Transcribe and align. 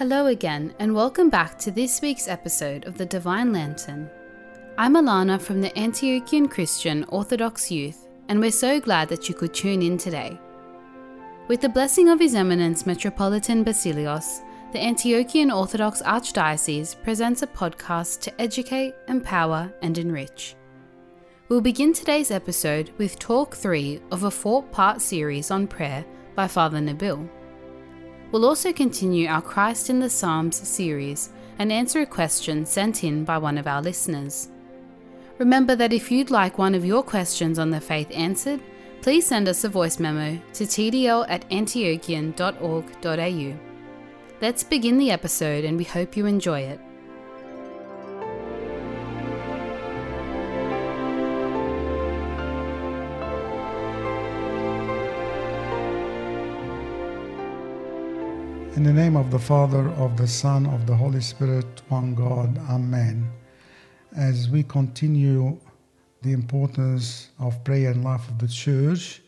Hello 0.00 0.28
again, 0.28 0.74
and 0.78 0.94
welcome 0.94 1.28
back 1.28 1.58
to 1.58 1.70
this 1.70 2.00
week's 2.00 2.26
episode 2.26 2.86
of 2.86 2.96
the 2.96 3.04
Divine 3.04 3.52
Lantern. 3.52 4.08
I'm 4.78 4.94
Alana 4.94 5.38
from 5.38 5.60
the 5.60 5.68
Antiochian 5.72 6.50
Christian 6.50 7.04
Orthodox 7.10 7.70
Youth, 7.70 8.08
and 8.30 8.40
we're 8.40 8.50
so 8.50 8.80
glad 8.80 9.10
that 9.10 9.28
you 9.28 9.34
could 9.34 9.52
tune 9.52 9.82
in 9.82 9.98
today. 9.98 10.40
With 11.48 11.60
the 11.60 11.68
blessing 11.68 12.08
of 12.08 12.18
His 12.18 12.34
Eminence 12.34 12.86
Metropolitan 12.86 13.62
Basilios, 13.62 14.40
the 14.72 14.78
Antiochian 14.78 15.54
Orthodox 15.54 16.00
Archdiocese 16.00 16.96
presents 17.02 17.42
a 17.42 17.46
podcast 17.46 18.22
to 18.22 18.40
educate, 18.40 18.94
empower, 19.06 19.70
and 19.82 19.98
enrich. 19.98 20.56
We'll 21.50 21.60
begin 21.60 21.92
today's 21.92 22.30
episode 22.30 22.90
with 22.96 23.18
Talk 23.18 23.54
3 23.54 24.00
of 24.12 24.22
a 24.22 24.30
four 24.30 24.62
part 24.62 25.02
series 25.02 25.50
on 25.50 25.66
prayer 25.66 26.06
by 26.34 26.48
Father 26.48 26.78
Nabil. 26.78 27.28
We'll 28.32 28.44
also 28.44 28.72
continue 28.72 29.28
our 29.28 29.42
Christ 29.42 29.90
in 29.90 29.98
the 29.98 30.08
Psalms 30.08 30.56
series 30.56 31.30
and 31.58 31.72
answer 31.72 32.00
a 32.00 32.06
question 32.06 32.64
sent 32.64 33.02
in 33.02 33.24
by 33.24 33.38
one 33.38 33.58
of 33.58 33.66
our 33.66 33.82
listeners. 33.82 34.48
Remember 35.38 35.74
that 35.74 35.92
if 35.92 36.10
you'd 36.10 36.30
like 36.30 36.58
one 36.58 36.74
of 36.74 36.84
your 36.84 37.02
questions 37.02 37.58
on 37.58 37.70
the 37.70 37.80
faith 37.80 38.08
answered, 38.12 38.60
please 39.02 39.26
send 39.26 39.48
us 39.48 39.64
a 39.64 39.68
voice 39.68 39.98
memo 39.98 40.38
to 40.52 40.64
tdl 40.64 41.26
at 41.28 41.48
antiochian.org.au. 41.50 43.58
Let's 44.40 44.64
begin 44.64 44.98
the 44.98 45.10
episode 45.10 45.64
and 45.64 45.76
we 45.76 45.84
hope 45.84 46.16
you 46.16 46.26
enjoy 46.26 46.60
it. 46.60 46.80
In 58.80 58.86
the 58.86 58.94
name 58.94 59.14
of 59.14 59.30
the 59.30 59.38
Father, 59.38 59.90
of 59.90 60.16
the 60.16 60.26
Son, 60.26 60.64
of 60.64 60.86
the 60.86 60.96
Holy 60.96 61.20
Spirit, 61.20 61.82
one 61.90 62.14
God, 62.14 62.56
Amen. 62.70 63.30
As 64.16 64.48
we 64.48 64.62
continue 64.62 65.60
the 66.22 66.32
importance 66.32 67.28
of 67.38 67.62
prayer 67.62 67.90
and 67.90 68.02
life 68.02 68.26
of 68.30 68.38
the 68.38 68.48
Church, 68.48 69.20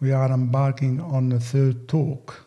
we 0.00 0.12
are 0.12 0.30
embarking 0.30 1.00
on 1.00 1.30
the 1.30 1.40
third 1.40 1.88
talk. 1.88 2.46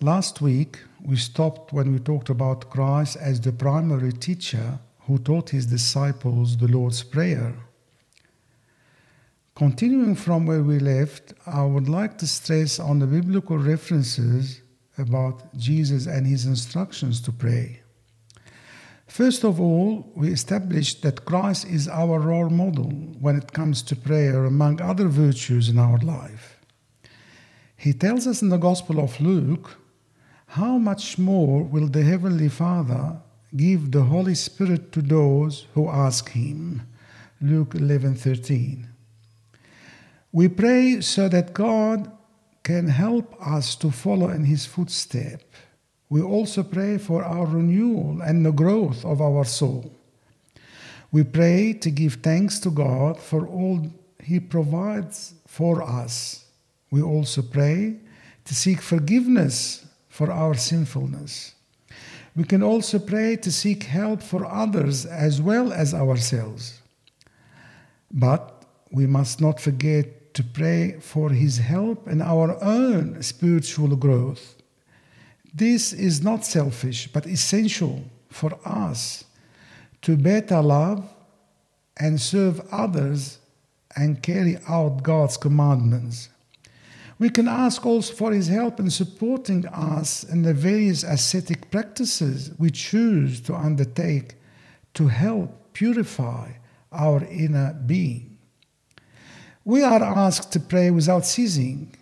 Last 0.00 0.40
week, 0.40 0.78
we 1.04 1.16
stopped 1.16 1.74
when 1.74 1.92
we 1.92 1.98
talked 1.98 2.30
about 2.30 2.70
Christ 2.70 3.18
as 3.20 3.42
the 3.42 3.52
primary 3.52 4.14
teacher 4.14 4.78
who 5.00 5.18
taught 5.18 5.50
his 5.50 5.66
disciples 5.66 6.56
the 6.56 6.66
Lord's 6.66 7.02
Prayer. 7.02 7.52
Continuing 9.54 10.14
from 10.14 10.46
where 10.46 10.62
we 10.62 10.78
left, 10.78 11.34
I 11.46 11.62
would 11.62 11.90
like 11.90 12.16
to 12.18 12.26
stress 12.26 12.80
on 12.80 13.00
the 13.00 13.06
biblical 13.06 13.58
references 13.58 14.61
about 14.98 15.56
Jesus 15.56 16.06
and 16.06 16.26
his 16.26 16.46
instructions 16.46 17.20
to 17.22 17.32
pray. 17.32 17.80
First 19.06 19.44
of 19.44 19.60
all, 19.60 20.10
we 20.14 20.32
established 20.32 21.02
that 21.02 21.26
Christ 21.26 21.66
is 21.66 21.86
our 21.86 22.18
role 22.18 22.48
model 22.48 22.90
when 23.20 23.36
it 23.36 23.52
comes 23.52 23.82
to 23.82 23.96
prayer, 23.96 24.44
among 24.44 24.80
other 24.80 25.08
virtues 25.08 25.68
in 25.68 25.78
our 25.78 25.98
life. 25.98 26.58
He 27.76 27.92
tells 27.92 28.26
us 28.26 28.42
in 28.42 28.48
the 28.48 28.56
Gospel 28.56 29.00
of 29.00 29.20
Luke, 29.20 29.76
How 30.46 30.78
much 30.78 31.18
more 31.18 31.62
will 31.62 31.88
the 31.88 32.04
Heavenly 32.04 32.48
Father 32.48 33.18
give 33.54 33.90
the 33.90 34.04
Holy 34.04 34.34
Spirit 34.34 34.92
to 34.92 35.02
those 35.02 35.66
who 35.74 35.88
ask 35.88 36.30
Him? 36.30 36.82
Luke 37.40 37.74
11 37.74 38.14
13. 38.14 38.88
We 40.30 40.48
pray 40.48 41.00
so 41.00 41.28
that 41.28 41.52
God 41.52 42.10
can 42.62 42.88
help 42.88 43.34
us 43.44 43.74
to 43.76 43.90
follow 43.90 44.30
in 44.30 44.44
His 44.44 44.66
footsteps. 44.66 45.44
We 46.08 46.20
also 46.20 46.62
pray 46.62 46.98
for 46.98 47.24
our 47.24 47.46
renewal 47.46 48.20
and 48.22 48.44
the 48.44 48.52
growth 48.52 49.04
of 49.04 49.20
our 49.20 49.44
soul. 49.44 49.90
We 51.10 51.24
pray 51.24 51.72
to 51.74 51.90
give 51.90 52.14
thanks 52.14 52.58
to 52.60 52.70
God 52.70 53.18
for 53.18 53.46
all 53.46 53.90
He 54.22 54.38
provides 54.40 55.34
for 55.46 55.82
us. 55.82 56.44
We 56.90 57.02
also 57.02 57.42
pray 57.42 57.96
to 58.44 58.54
seek 58.54 58.80
forgiveness 58.80 59.86
for 60.08 60.30
our 60.30 60.54
sinfulness. 60.54 61.54
We 62.36 62.44
can 62.44 62.62
also 62.62 62.98
pray 62.98 63.36
to 63.36 63.52
seek 63.52 63.84
help 63.84 64.22
for 64.22 64.46
others 64.46 65.04
as 65.06 65.40
well 65.40 65.72
as 65.72 65.94
ourselves. 65.94 66.80
But 68.10 68.64
we 68.90 69.06
must 69.06 69.40
not 69.40 69.60
forget 69.60 70.06
to 70.34 70.42
pray 70.42 70.98
for 71.00 71.30
His 71.30 71.58
help 71.58 72.08
in 72.08 72.22
our 72.22 72.62
own 72.62 73.22
spiritual 73.22 73.96
growth. 73.96 74.56
This 75.54 75.92
is 75.92 76.22
not 76.22 76.44
selfish, 76.44 77.08
but 77.12 77.26
essential 77.26 78.04
for 78.30 78.58
us 78.64 79.24
to 80.02 80.16
better 80.16 80.62
love 80.62 81.08
and 81.98 82.20
serve 82.20 82.60
others 82.70 83.38
and 83.94 84.22
carry 84.22 84.58
out 84.68 85.02
God's 85.02 85.36
commandments. 85.36 86.30
We 87.18 87.28
can 87.30 87.46
ask 87.46 87.84
also 87.84 88.14
for 88.14 88.32
His 88.32 88.48
help 88.48 88.80
in 88.80 88.90
supporting 88.90 89.66
us 89.66 90.24
in 90.24 90.42
the 90.42 90.54
various 90.54 91.04
ascetic 91.04 91.70
practices 91.70 92.50
we 92.58 92.70
choose 92.70 93.40
to 93.42 93.54
undertake 93.54 94.34
to 94.94 95.08
help 95.08 95.72
purify 95.72 96.52
our 96.90 97.22
inner 97.24 97.74
being. 97.86 98.31
We 99.64 99.82
are 99.82 100.02
asked 100.02 100.52
to 100.52 100.60
pray 100.60 100.90
without 100.90 101.24
ceasing. 101.24 101.94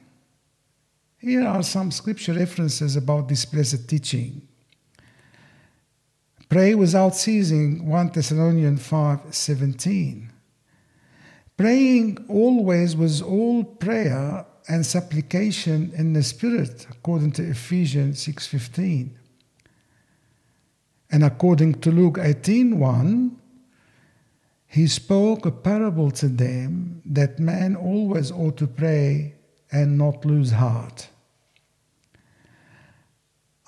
Here 1.18 1.46
are 1.46 1.62
some 1.62 1.90
scripture 1.90 2.32
references 2.32 2.96
about 2.96 3.28
this 3.28 3.44
blessed 3.44 3.86
teaching. 3.88 4.48
Pray 6.48 6.74
without 6.74 7.14
ceasing, 7.14 7.86
1 7.86 8.10
Thessalonians 8.14 8.84
5 8.84 9.34
17. 9.34 10.32
Praying 11.56 12.24
always 12.28 12.96
with 12.96 13.20
all 13.20 13.62
prayer 13.62 14.46
and 14.66 14.84
supplication 14.84 15.92
in 15.94 16.14
the 16.14 16.22
Spirit, 16.22 16.86
according 16.90 17.32
to 17.32 17.42
Ephesians 17.42 18.22
6 18.22 18.46
15. 18.46 19.18
And 21.12 21.24
according 21.24 21.74
to 21.82 21.90
Luke 21.90 22.18
18 22.20 22.78
1, 22.78 23.39
he 24.72 24.86
spoke 24.86 25.44
a 25.44 25.50
parable 25.50 26.12
to 26.12 26.28
them 26.28 27.02
that 27.04 27.40
man 27.40 27.74
always 27.74 28.30
ought 28.30 28.56
to 28.56 28.68
pray 28.68 29.34
and 29.72 29.98
not 29.98 30.24
lose 30.24 30.52
heart. 30.52 31.08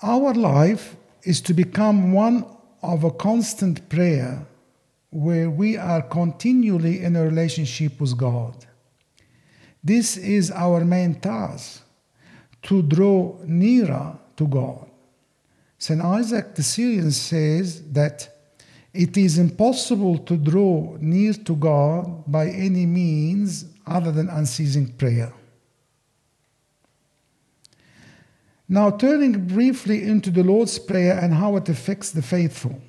Our 0.01 0.33
life 0.33 0.95
is 1.23 1.41
to 1.41 1.53
become 1.53 2.13
one 2.13 2.45
of 2.81 3.03
a 3.03 3.11
constant 3.11 3.89
prayer 3.89 4.47
where 5.09 5.49
we 5.49 5.75
are 5.75 6.01
continually 6.01 7.03
in 7.03 7.17
a 7.17 7.25
relationship 7.25 7.99
with 7.99 8.17
God. 8.17 8.65
This 9.83 10.15
is 10.15 10.51
our 10.51 10.85
main 10.85 11.15
task 11.15 11.83
to 12.61 12.81
draw 12.81 13.37
nearer 13.43 14.17
to 14.37 14.47
God. 14.47 14.89
St. 15.77 16.01
Isaac 16.01 16.55
the 16.55 16.63
Syrian 16.63 17.11
says 17.11 17.91
that 17.91 18.32
it 18.93 19.17
is 19.17 19.39
impossible 19.39 20.19
to 20.19 20.37
draw 20.37 20.95
near 20.99 21.33
to 21.33 21.55
God 21.55 22.31
by 22.31 22.47
any 22.47 22.85
means 22.85 23.65
other 23.87 24.11
than 24.11 24.29
unceasing 24.29 24.93
prayer. 24.93 25.33
Now, 28.69 28.91
turning 28.91 29.47
briefly 29.47 30.03
into 30.03 30.31
the 30.31 30.43
Lord's 30.43 30.79
Prayer 30.79 31.19
and 31.19 31.33
how 31.33 31.57
it 31.57 31.69
affects 31.69 32.11
the 32.11 32.21
faithful. 32.21 32.79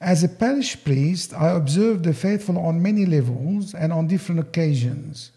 As 0.00 0.22
a 0.24 0.28
parish 0.28 0.82
priest, 0.82 1.34
I 1.34 1.50
observe 1.50 2.02
the 2.02 2.14
faithful 2.14 2.58
on 2.58 2.80
many 2.80 3.04
levels 3.04 3.74
and 3.74 3.92
on 3.92 4.06
different 4.06 4.40
occasions. 4.40 5.32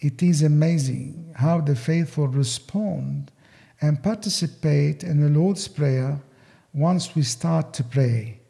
It 0.00 0.22
is 0.22 0.42
amazing 0.42 1.34
how 1.36 1.60
the 1.60 1.74
faithful 1.74 2.28
respond 2.28 3.30
and 3.80 4.02
participate 4.02 5.02
in 5.02 5.20
the 5.20 5.28
Lord's 5.38 5.66
Prayer 5.66 6.20
once 6.78 7.16
we 7.16 7.22
start 7.22 7.72
to 7.74 7.82
pray. 7.82 8.40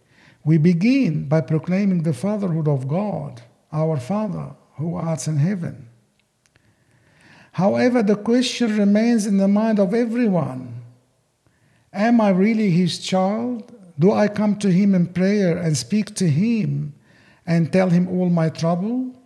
We 0.45 0.59
begin 0.59 1.29
by 1.29 1.41
proclaiming 1.41 2.03
the 2.03 2.13
fatherhood 2.13 2.69
of 2.69 2.87
God, 2.87 3.43
our 3.73 3.99
Father 3.99 4.55
who 4.77 4.97
art 4.97 5.27
in 5.27 5.39
heaven. 5.39 5.89
However, 7.53 8.03
the 8.03 8.17
question 8.17 8.77
remains 8.77 9.27
in 9.27 9.39
the 9.39 9.49
mind 9.49 9.79
of 9.81 9.95
everyone 9.95 10.75
Am 11.93 12.21
I 12.21 12.29
really 12.29 12.71
his 12.71 12.99
child? 12.99 13.73
Do 13.99 14.13
I 14.13 14.29
come 14.29 14.57
to 14.59 14.71
him 14.71 14.95
in 14.95 15.07
prayer 15.07 15.57
and 15.57 15.77
speak 15.77 16.15
to 16.17 16.29
him 16.29 16.95
and 17.47 17.73
tell 17.73 17.89
him 17.89 18.07
all 18.09 18.29
my 18.29 18.51
trouble? 18.51 19.17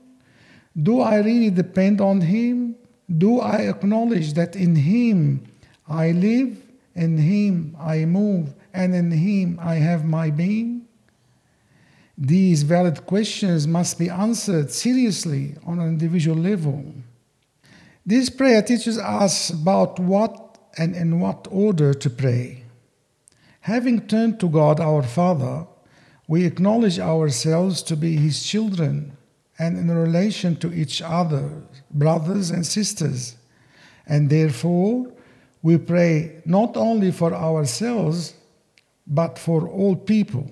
Do 0.80 1.00
I 1.00 1.16
really 1.16 1.50
depend 1.50 2.00
on 2.00 2.20
him? 2.20 2.76
Do 3.18 3.40
I 3.40 3.68
acknowledge 3.68 4.32
that 4.34 4.56
in 4.56 4.76
him 4.76 5.44
I 5.86 6.12
live, 6.12 6.56
in 6.94 7.18
him 7.18 7.76
I 7.78 8.06
move, 8.06 8.54
and 8.74 8.94
in 8.94 9.10
Him 9.10 9.58
I 9.60 9.74
have 9.76 10.04
my 10.04 10.30
being? 10.30 10.86
These 12.16 12.62
valid 12.62 13.06
questions 13.06 13.66
must 13.66 13.98
be 13.98 14.08
answered 14.08 14.70
seriously 14.70 15.56
on 15.66 15.78
an 15.80 15.88
individual 15.88 16.36
level. 16.36 16.84
This 18.04 18.30
prayer 18.30 18.62
teaches 18.62 18.98
us 18.98 19.50
about 19.50 19.98
what 19.98 20.58
and 20.78 20.94
in 20.94 21.20
what 21.20 21.46
order 21.50 21.94
to 21.94 22.10
pray. 22.10 22.64
Having 23.60 24.06
turned 24.08 24.40
to 24.40 24.48
God 24.48 24.80
our 24.80 25.02
Father, 25.02 25.66
we 26.26 26.44
acknowledge 26.44 26.98
ourselves 26.98 27.82
to 27.82 27.96
be 27.96 28.16
His 28.16 28.42
children 28.42 29.16
and 29.58 29.78
in 29.78 29.90
relation 29.90 30.56
to 30.56 30.72
each 30.72 31.00
other, 31.02 31.62
brothers 31.90 32.50
and 32.50 32.66
sisters. 32.66 33.36
And 34.06 34.28
therefore, 34.28 35.12
we 35.62 35.78
pray 35.78 36.42
not 36.44 36.76
only 36.76 37.12
for 37.12 37.32
ourselves, 37.32 38.34
but 39.06 39.38
for 39.38 39.68
all 39.68 39.96
people. 39.96 40.50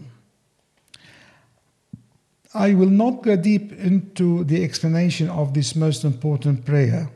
I 2.52 2.75
will 2.75 2.91
not 2.91 3.23
go 3.23 3.37
deep 3.37 3.73
into 3.73 4.44
the 4.44 4.64
explanation 4.64 5.29
of 5.29 5.55
this 5.55 5.76
most 5.76 6.05
important 6.05 6.64
prayer. 6.64 7.08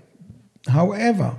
However, 0.68 1.36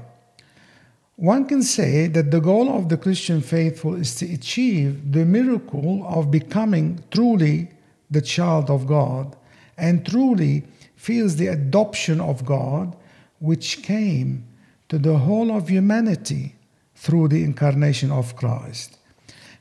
one 1.15 1.45
can 1.45 1.63
say 1.63 2.07
that 2.07 2.29
the 2.29 2.41
goal 2.41 2.69
of 2.69 2.89
the 2.89 2.97
Christian 2.97 3.39
faithful 3.39 3.95
is 3.95 4.15
to 4.15 4.33
achieve 4.33 5.13
the 5.13 5.23
miracle 5.23 6.05
of 6.05 6.29
becoming 6.29 7.01
truly 7.09 7.69
the 8.11 8.21
child 8.21 8.69
of 8.69 8.85
God 8.85 9.35
and 9.77 10.05
truly 10.05 10.63
feels 10.95 11.37
the 11.37 11.47
adoption 11.47 12.19
of 12.19 12.45
God 12.45 12.95
which 13.39 13.81
came 13.81 14.45
to 14.89 14.97
the 14.97 15.17
whole 15.19 15.55
of 15.55 15.69
humanity 15.69 16.55
through 16.95 17.29
the 17.29 17.43
incarnation 17.43 18.11
of 18.11 18.35
Christ. 18.35 18.94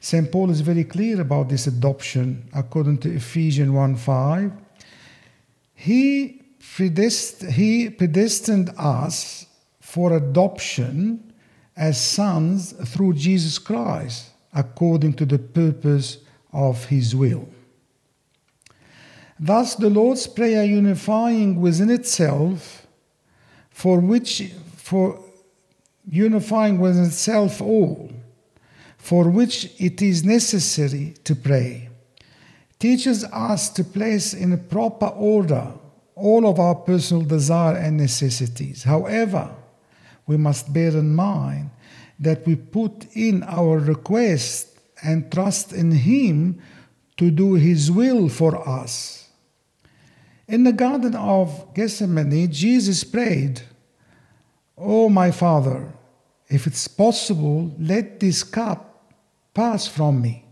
St. 0.04 0.30
Paul 0.30 0.50
is 0.50 0.60
very 0.60 0.84
clear 0.84 1.18
about 1.22 1.48
this 1.48 1.66
adoption 1.66 2.46
according 2.52 2.98
to 2.98 3.14
Ephesians 3.14 3.70
1 3.70 3.96
5. 3.96 4.52
He, 5.72 6.42
predest- 6.58 7.50
he 7.52 7.88
predestined 7.88 8.68
us 8.76 9.46
for 9.80 10.14
adoption 10.14 11.32
as 11.74 11.98
sons 11.98 12.72
through 12.72 13.14
Jesus 13.14 13.58
Christ, 13.58 14.28
according 14.52 15.14
to 15.14 15.24
the 15.24 15.38
purpose 15.38 16.18
of 16.52 16.84
his 16.84 17.16
will. 17.16 17.48
Thus, 19.40 19.74
the 19.74 19.88
Lord's 19.88 20.26
Prayer 20.26 20.64
unifying 20.64 21.62
within 21.62 21.88
itself, 21.88 22.86
for 23.70 24.00
which, 24.00 24.52
for 24.76 25.18
unifying 26.06 26.78
within 26.78 27.04
itself 27.04 27.62
all, 27.62 28.10
for 29.04 29.28
which 29.28 29.70
it 29.78 30.00
is 30.00 30.24
necessary 30.24 31.12
to 31.24 31.36
pray, 31.36 31.90
teaches 32.78 33.22
us 33.24 33.68
to 33.68 33.84
place 33.84 34.32
in 34.32 34.50
a 34.50 34.56
proper 34.56 35.08
order 35.08 35.74
all 36.14 36.46
of 36.46 36.58
our 36.58 36.74
personal 36.74 37.22
desire 37.22 37.76
and 37.76 37.98
necessities. 37.98 38.82
However, 38.84 39.54
we 40.26 40.38
must 40.38 40.72
bear 40.72 40.88
in 40.88 41.14
mind 41.14 41.68
that 42.18 42.46
we 42.46 42.56
put 42.56 43.06
in 43.14 43.42
our 43.42 43.78
request 43.78 44.68
and 45.02 45.30
trust 45.30 45.74
in 45.74 45.90
Him 45.90 46.62
to 47.18 47.30
do 47.30 47.56
His 47.56 47.92
will 47.92 48.30
for 48.30 48.66
us. 48.66 49.28
In 50.48 50.64
the 50.64 50.72
Garden 50.72 51.14
of 51.14 51.74
Gethsemane, 51.74 52.50
Jesus 52.50 53.04
prayed, 53.04 53.60
Oh, 54.78 55.10
my 55.10 55.30
Father, 55.30 55.92
if 56.48 56.66
it's 56.66 56.88
possible, 56.88 57.70
let 57.78 58.18
this 58.18 58.42
cup 58.42 58.92
pass 59.54 59.86
from 59.86 60.20
me. 60.20 60.44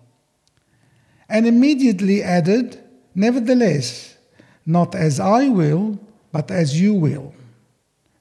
And 1.28 1.46
immediately 1.46 2.22
added, 2.22 2.78
Nevertheless, 3.14 4.16
not 4.64 4.94
as 4.94 5.20
I 5.20 5.49
will, 5.49 5.99
but 6.31 6.50
as 6.50 6.81
you 6.81 6.94
will. 6.94 7.34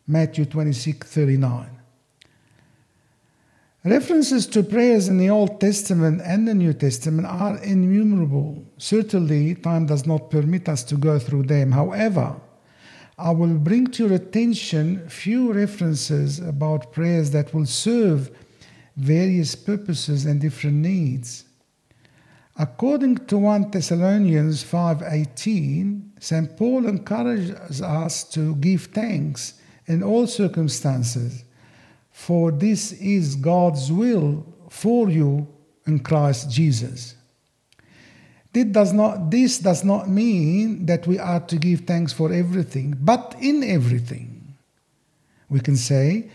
Matthew 0.08 0.46
26 0.46 1.08
39. 1.08 1.70
References 3.84 4.46
to 4.48 4.62
prayers 4.62 5.08
in 5.08 5.18
the 5.18 5.30
Old 5.30 5.60
Testament 5.60 6.22
and 6.24 6.48
the 6.48 6.54
New 6.54 6.74
Testament 6.74 7.28
are 7.28 7.58
innumerable. 7.64 8.64
Certainly, 8.78 9.56
time 9.56 9.88
does 9.88 10.06
not 10.06 10.30
permit 10.30 10.70
us 10.70 10.84
to 10.84 10.96
go 10.96 11.18
through 11.18 11.44
them. 11.44 11.72
However, 11.72 12.36
I 13.18 13.32
will 13.32 13.58
bring 13.58 13.88
to 13.88 14.06
your 14.06 14.14
attention 14.14 15.08
few 15.10 15.52
references 15.52 16.40
about 16.40 16.92
prayers 16.92 17.32
that 17.32 17.54
will 17.54 17.66
serve 17.66 18.30
various 18.96 19.56
purposes 19.56 20.26
and 20.26 20.40
different 20.42 20.78
needs. 20.78 21.46
According 22.58 23.26
to 23.28 23.38
1 23.38 23.72
Thessalonians 23.72 24.64
5:18, 24.64 26.12
St. 26.20 26.58
Paul 26.58 26.86
encourages 26.88 27.82
us 27.82 28.24
to 28.26 28.56
give 28.56 28.86
thanks 28.94 29.54
in 29.88 30.04
all 30.04 30.28
circumstances 30.28 31.44
for 32.12 32.52
this 32.52 32.92
is 32.92 33.36
God's 33.36 33.92
will 33.92 34.46
for 34.70 35.10
you 35.10 35.48
in 35.88 36.00
Christ 36.00 36.52
Jesus. 36.52 37.16
This 38.54 38.66
does, 38.66 38.94
not, 38.94 39.32
this 39.32 39.60
does 39.60 39.84
not 39.84 40.10
mean 40.10 40.86
that 40.86 41.08
we 41.08 41.18
are 41.18 41.40
to 41.40 41.56
give 41.56 41.82
thanks 41.82 42.12
for 42.12 42.32
everything, 42.32 42.96
but 43.00 43.36
in 43.40 43.64
everything. 43.64 44.56
We 45.50 45.62
can 45.62 45.78
say, 45.78 46.30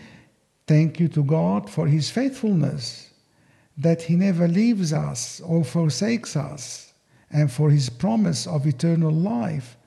Thank 0.67 0.99
you 0.99 1.07
to 1.09 1.23
God 1.23 1.69
for 1.69 1.87
His 1.87 2.09
faithfulness, 2.09 3.09
that 3.77 4.03
He 4.03 4.15
never 4.15 4.47
leaves 4.47 4.93
us 4.93 5.41
or 5.41 5.63
forsakes 5.63 6.35
us, 6.35 6.93
and 7.31 7.51
for 7.51 7.71
His 7.71 7.89
promise 7.89 8.45
of 8.45 8.67
eternal 8.67 9.11
life 9.11 9.77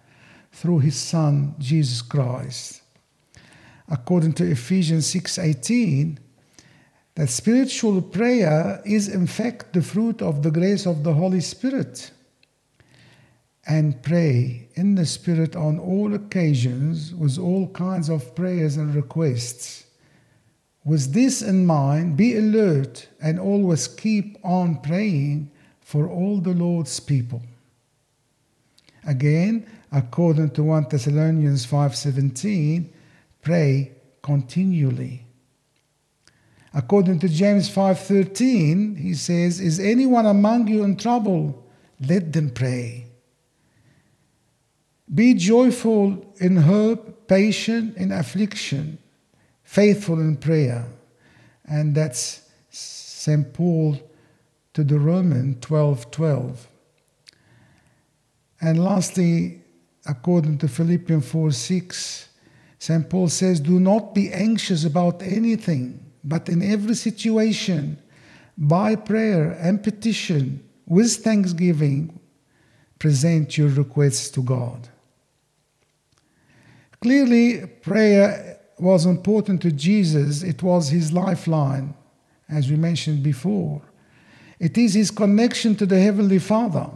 through 0.53 0.81
His 0.81 0.97
Son, 0.97 1.55
Jesus 1.59 2.03
Christ 2.03 2.81
according 3.91 4.33
to 4.35 4.45
Ephesians 4.45 5.07
6:18 5.07 6.19
that 7.17 7.29
spiritual 7.29 8.01
prayer 8.01 8.81
is 8.87 9.09
in 9.09 9.27
fact 9.27 9.73
the 9.73 9.83
fruit 9.83 10.23
of 10.23 10.43
the 10.43 10.51
grace 10.51 10.87
of 10.87 11.03
the 11.03 11.13
Holy 11.13 11.41
Spirit. 11.41 12.13
And 13.67 14.01
pray 14.03 14.69
in 14.75 14.95
the 14.95 15.05
Spirit 15.05 15.55
on 15.55 15.79
all 15.79 16.15
occasions 16.15 17.15
with 17.15 17.39
all 17.39 17.69
kinds 17.69 18.09
of 18.09 18.35
prayers 18.35 18.77
and 18.77 18.95
requests. 18.95 19.85
With 20.85 21.13
this 21.13 21.43
in 21.43 21.67
mind, 21.67 22.17
be 22.17 22.37
alert 22.37 23.09
and 23.21 23.39
always 23.39 23.87
keep 23.87 24.39
on 24.43 24.81
praying 24.81 25.51
for 25.81 26.09
all 26.09 26.41
the 26.41 26.55
Lord's 26.55 26.99
people. 27.01 27.43
Again, 29.05 29.67
according 29.93 30.51
to 30.51 30.63
1 30.63 30.87
Thessalonians 30.91 31.67
5:17, 31.67 32.91
pray 33.43 33.93
continually. 34.23 35.27
According 36.73 37.19
to 37.21 37.29
James 37.29 37.69
5:13, 37.69 38.97
he 38.97 39.15
says, 39.15 39.61
"Is 39.61 39.81
anyone 39.81 40.27
among 40.27 40.69
you 40.69 40.85
in 40.85 40.97
trouble? 40.97 41.65
Let 42.01 42.33
them 42.33 42.51
pray. 42.51 43.07
Be 45.13 45.35
joyful 45.35 46.33
in 46.39 46.57
hope, 46.57 47.27
patient 47.27 47.97
in 47.97 48.13
affliction, 48.13 48.99
faithful 49.71 50.19
in 50.21 50.37
prayer." 50.37 50.85
And 51.65 51.95
that's 51.95 52.43
St. 52.71 53.53
Paul 53.53 53.99
to 54.75 54.83
the 54.85 54.99
Roman 54.99 55.55
12:12. 55.61 56.69
And 58.61 58.83
lastly, 58.83 59.63
according 60.07 60.59
to 60.59 60.69
Philippians 60.69 61.27
4 61.27 61.53
6, 61.53 62.29
St. 62.79 63.09
Paul 63.09 63.29
says, 63.29 63.61
Do 63.61 63.79
not 63.79 64.15
be 64.15 64.33
anxious 64.33 64.85
about 64.85 65.23
anything, 65.23 66.01
but 66.25 66.49
in 66.49 66.63
every 66.63 66.95
situation, 66.95 67.99
by 68.57 68.97
prayer 68.97 69.53
and 69.53 69.83
petition, 69.83 70.63
with 70.87 71.17
thanksgiving, 71.17 72.19
present 72.99 73.57
your 73.57 73.69
requests 73.69 74.31
to 74.31 74.43
God. 74.43 74.89
Clearly, 77.01 77.67
prayer 77.67 78.50
was 78.81 79.07
important 79.07 79.63
to 79.63 79.73
Jesus, 79.73 80.43
it 80.43 80.63
was 80.63 80.89
his 80.89 81.13
lifeline, 81.13 81.95
as 82.49 82.71
we 82.71 82.77
mentioned 82.77 83.23
before. 83.23 83.83
It 84.59 84.77
is 84.77 84.95
his 84.95 85.11
connection 85.11 85.75
to 85.77 85.87
the 85.87 86.01
Heavenly 86.01 86.39
Father. 86.39 86.91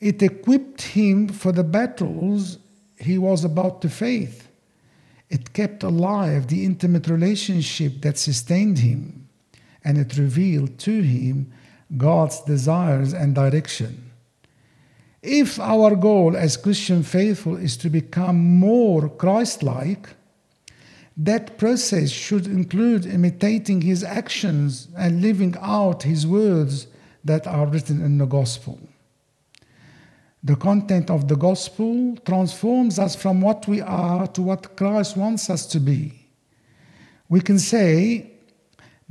It 0.00 0.22
equipped 0.22 0.82
him 0.82 1.28
for 1.28 1.52
the 1.52 1.62
battles 1.62 2.58
he 2.98 3.18
was 3.18 3.44
about 3.44 3.82
to 3.82 3.88
face. 3.88 4.42
It 5.28 5.52
kept 5.52 5.82
alive 5.82 6.48
the 6.48 6.64
intimate 6.64 7.08
relationship 7.08 8.02
that 8.02 8.18
sustained 8.18 8.78
him, 8.78 9.28
and 9.84 9.98
it 9.98 10.18
revealed 10.18 10.78
to 10.80 11.02
him 11.02 11.52
God's 11.96 12.40
desires 12.42 13.12
and 13.12 13.34
direction. 13.34 14.10
If 15.22 15.60
our 15.60 15.94
goal 15.94 16.36
as 16.36 16.56
Christian 16.56 17.02
faithful 17.02 17.56
is 17.56 17.76
to 17.78 17.88
become 17.88 18.36
more 18.36 19.08
Christ 19.08 19.62
like, 19.62 20.08
that 21.16 21.58
process 21.58 22.10
should 22.10 22.46
include 22.46 23.06
imitating 23.06 23.82
his 23.82 24.02
actions 24.02 24.88
and 24.96 25.22
living 25.22 25.54
out 25.60 26.02
his 26.02 26.26
words 26.26 26.86
that 27.24 27.46
are 27.46 27.66
written 27.66 28.02
in 28.02 28.18
the 28.18 28.26
gospel. 28.26 28.80
The 30.42 30.56
content 30.56 31.10
of 31.10 31.28
the 31.28 31.36
gospel 31.36 32.16
transforms 32.24 32.98
us 32.98 33.14
from 33.14 33.40
what 33.40 33.68
we 33.68 33.80
are 33.80 34.26
to 34.28 34.42
what 34.42 34.76
Christ 34.76 35.16
wants 35.16 35.48
us 35.48 35.66
to 35.66 35.78
be. 35.78 36.26
We 37.28 37.40
can 37.40 37.58
say, 37.58 38.32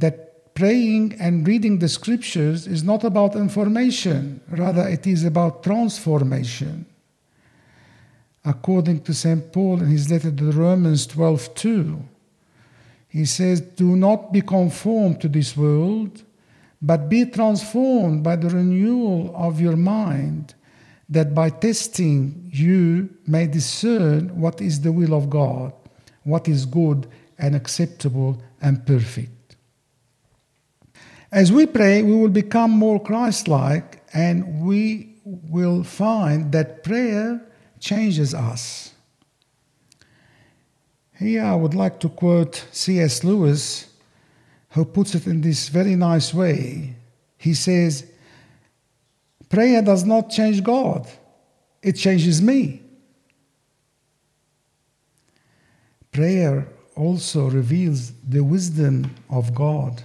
that 0.02 0.54
praying 0.56 1.16
and 1.20 1.48
reading 1.48 1.80
the 1.80 1.88
scriptures 1.88 2.68
is 2.68 2.84
not 2.84 3.04
about 3.06 3.36
information, 3.36 4.42
rather, 4.50 4.88
it 4.88 5.08
is 5.08 5.24
about 5.24 5.64
transformation. 5.64 6.86
According 8.44 9.02
to 9.04 9.14
St. 9.14 9.52
Paul 9.52 9.82
in 9.82 9.88
his 9.88 10.10
letter 10.10 10.32
to 10.32 10.44
the 10.46 10.52
Romans 10.52 11.06
12 11.08 11.54
2, 11.54 12.04
he 13.08 13.26
says, 13.26 13.62
Do 13.62 13.96
not 13.96 14.32
be 14.32 14.42
conformed 14.42 15.22
to 15.22 15.28
this 15.28 15.56
world, 15.56 16.24
but 16.82 17.10
be 17.10 17.26
transformed 17.26 18.24
by 18.24 18.38
the 18.38 18.50
renewal 18.50 19.32
of 19.36 19.62
your 19.62 19.76
mind, 19.76 20.56
that 21.10 21.36
by 21.36 21.50
testing 21.50 22.50
you 22.52 23.10
may 23.28 23.46
discern 23.46 24.40
what 24.40 24.62
is 24.62 24.82
the 24.82 24.92
will 24.92 25.14
of 25.14 25.30
God, 25.30 25.74
what 26.24 26.48
is 26.48 26.66
good 26.66 27.08
and 27.38 27.56
acceptable 27.56 28.42
and 28.62 28.86
perfect. 28.86 29.56
As 31.32 31.52
we 31.52 31.66
pray, 31.66 32.02
we 32.02 32.16
will 32.16 32.30
become 32.30 32.72
more 32.72 33.00
Christ 33.00 33.48
like 33.48 34.04
and 34.14 34.62
we 34.62 35.16
will 35.24 35.84
find 35.84 36.52
that 36.52 36.84
prayer 36.84 37.42
changes 37.82 38.34
us. 38.34 38.94
Here 41.20 41.44
I 41.44 41.56
would 41.56 41.74
like 41.74 42.00
to 42.00 42.10
quote 42.10 42.66
C.S. 42.72 43.24
Lewis, 43.24 43.88
who 44.70 44.86
puts 44.86 45.14
it 45.16 45.28
in 45.28 45.42
this 45.42 45.68
very 45.70 45.96
nice 45.96 46.34
way. 46.34 46.96
He 47.38 47.54
says, 47.54 48.06
Prayer 49.50 49.82
does 49.82 50.06
not 50.06 50.30
change 50.30 50.64
God, 50.64 51.08
it 51.84 51.94
changes 51.94 52.42
me. 52.42 52.82
Prayer 56.12 56.68
also 56.96 57.50
reveals 57.50 58.12
the 58.28 58.44
wisdom 58.44 59.16
of 59.30 59.56
God. 59.56 60.04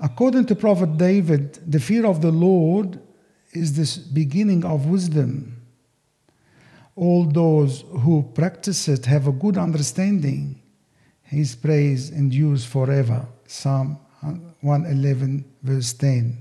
According 0.00 0.46
to 0.46 0.54
Prophet 0.54 0.98
David, 0.98 1.54
the 1.70 1.80
fear 1.80 2.06
of 2.06 2.20
the 2.20 2.32
Lord 2.32 3.00
is 3.52 3.74
the 3.74 4.12
beginning 4.12 4.64
of 4.64 4.86
wisdom. 4.86 5.55
All 6.96 7.24
those 7.26 7.82
who 7.82 8.22
practice 8.34 8.88
it 8.88 9.06
have 9.06 9.28
a 9.28 9.32
good 9.32 9.56
understanding. 9.56 10.60
His 11.22 11.54
praise 11.54 12.10
endures 12.10 12.64
forever. 12.64 13.28
Psalm 13.46 13.98
111, 14.60 15.44
verse 15.62 15.92
10. 15.92 16.38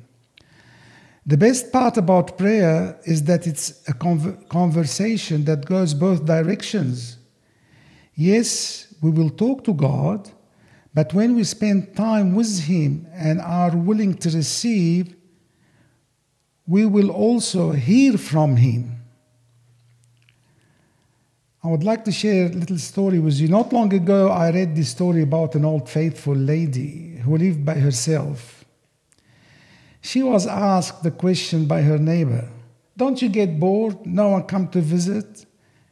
The 1.26 1.38
best 1.38 1.72
part 1.72 1.98
about 1.98 2.38
prayer 2.38 2.98
is 3.04 3.24
that 3.24 3.48
it's 3.48 3.82
a 3.88 3.94
conversation 3.94 5.44
that 5.46 5.66
goes 5.66 5.94
both 5.94 6.26
directions. 6.26 7.18
Yes, 8.14 8.94
we 9.02 9.10
will 9.10 9.32
talk 9.32 9.64
to 9.66 9.74
God, 9.74 10.32
but 10.94 11.14
when 11.14 11.36
we 11.36 11.44
spend 11.44 11.96
time 11.96 12.34
with 12.34 12.62
Him 12.62 13.08
and 13.12 13.42
are 13.42 13.76
willing 13.76 14.14
to 14.20 14.30
receive, 14.30 15.16
we 16.66 16.86
will 16.86 17.10
also 17.10 17.72
hear 17.72 18.18
from 18.18 18.56
Him. 18.56 18.95
I 21.66 21.68
would 21.68 21.84
like 21.84 22.06
to 22.06 22.12
share 22.12 22.46
a 22.46 22.50
little 22.50 22.78
story 22.78 23.18
with 23.18 23.40
you. 23.40 23.48
Not 23.48 23.74
long 23.74 23.92
ago, 23.92 24.30
I 24.30 24.52
read 24.52 24.76
this 24.76 24.90
story 24.90 25.24
about 25.24 25.56
an 25.56 25.66
old 25.66 25.90
faithful 25.90 26.36
lady 26.36 27.18
who 27.24 27.36
lived 27.36 27.66
by 27.66 27.74
herself. 27.74 28.64
She 30.00 30.22
was 30.22 30.46
asked 30.46 31.02
the 31.02 31.10
question 31.10 31.66
by 31.66 31.82
her 31.82 31.98
neighbor 31.98 32.48
Don't 32.96 33.20
you 33.20 33.30
get 33.30 33.60
bored? 33.60 34.06
No 34.06 34.30
one 34.30 34.44
come 34.44 34.68
to 34.70 34.80
visit? 34.80 35.48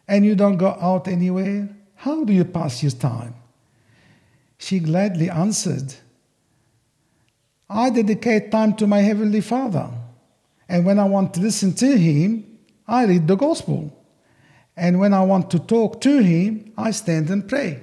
And 0.08 0.24
you 0.24 0.36
don't 0.36 0.58
go 0.58 0.78
out 0.80 1.08
anywhere? 1.08 1.76
How 1.96 2.24
do 2.24 2.34
you 2.34 2.46
pass 2.46 2.84
your 2.84 2.92
time? 2.92 3.34
She 4.60 4.78
gladly 4.78 5.32
answered, 5.32 5.96
I 7.68 7.90
dedicate 7.90 8.52
time 8.52 8.76
to 8.76 8.86
my 8.86 9.00
Heavenly 9.00 9.42
Father. 9.42 9.90
And 10.70 10.86
when 10.86 11.00
I 11.00 11.06
want 11.06 11.34
to 11.34 11.40
listen 11.40 11.74
to 11.74 11.98
Him, 11.98 12.60
I 12.88 13.06
read 13.06 13.28
the 13.28 13.36
Gospel. 13.36 14.03
And 14.76 15.00
when 15.00 15.14
I 15.14 15.24
want 15.24 15.52
to 15.52 15.60
talk 15.60 16.02
to 16.02 16.22
Him, 16.22 16.74
I 16.78 16.92
stand 16.92 17.30
and 17.30 17.48
pray. 17.48 17.82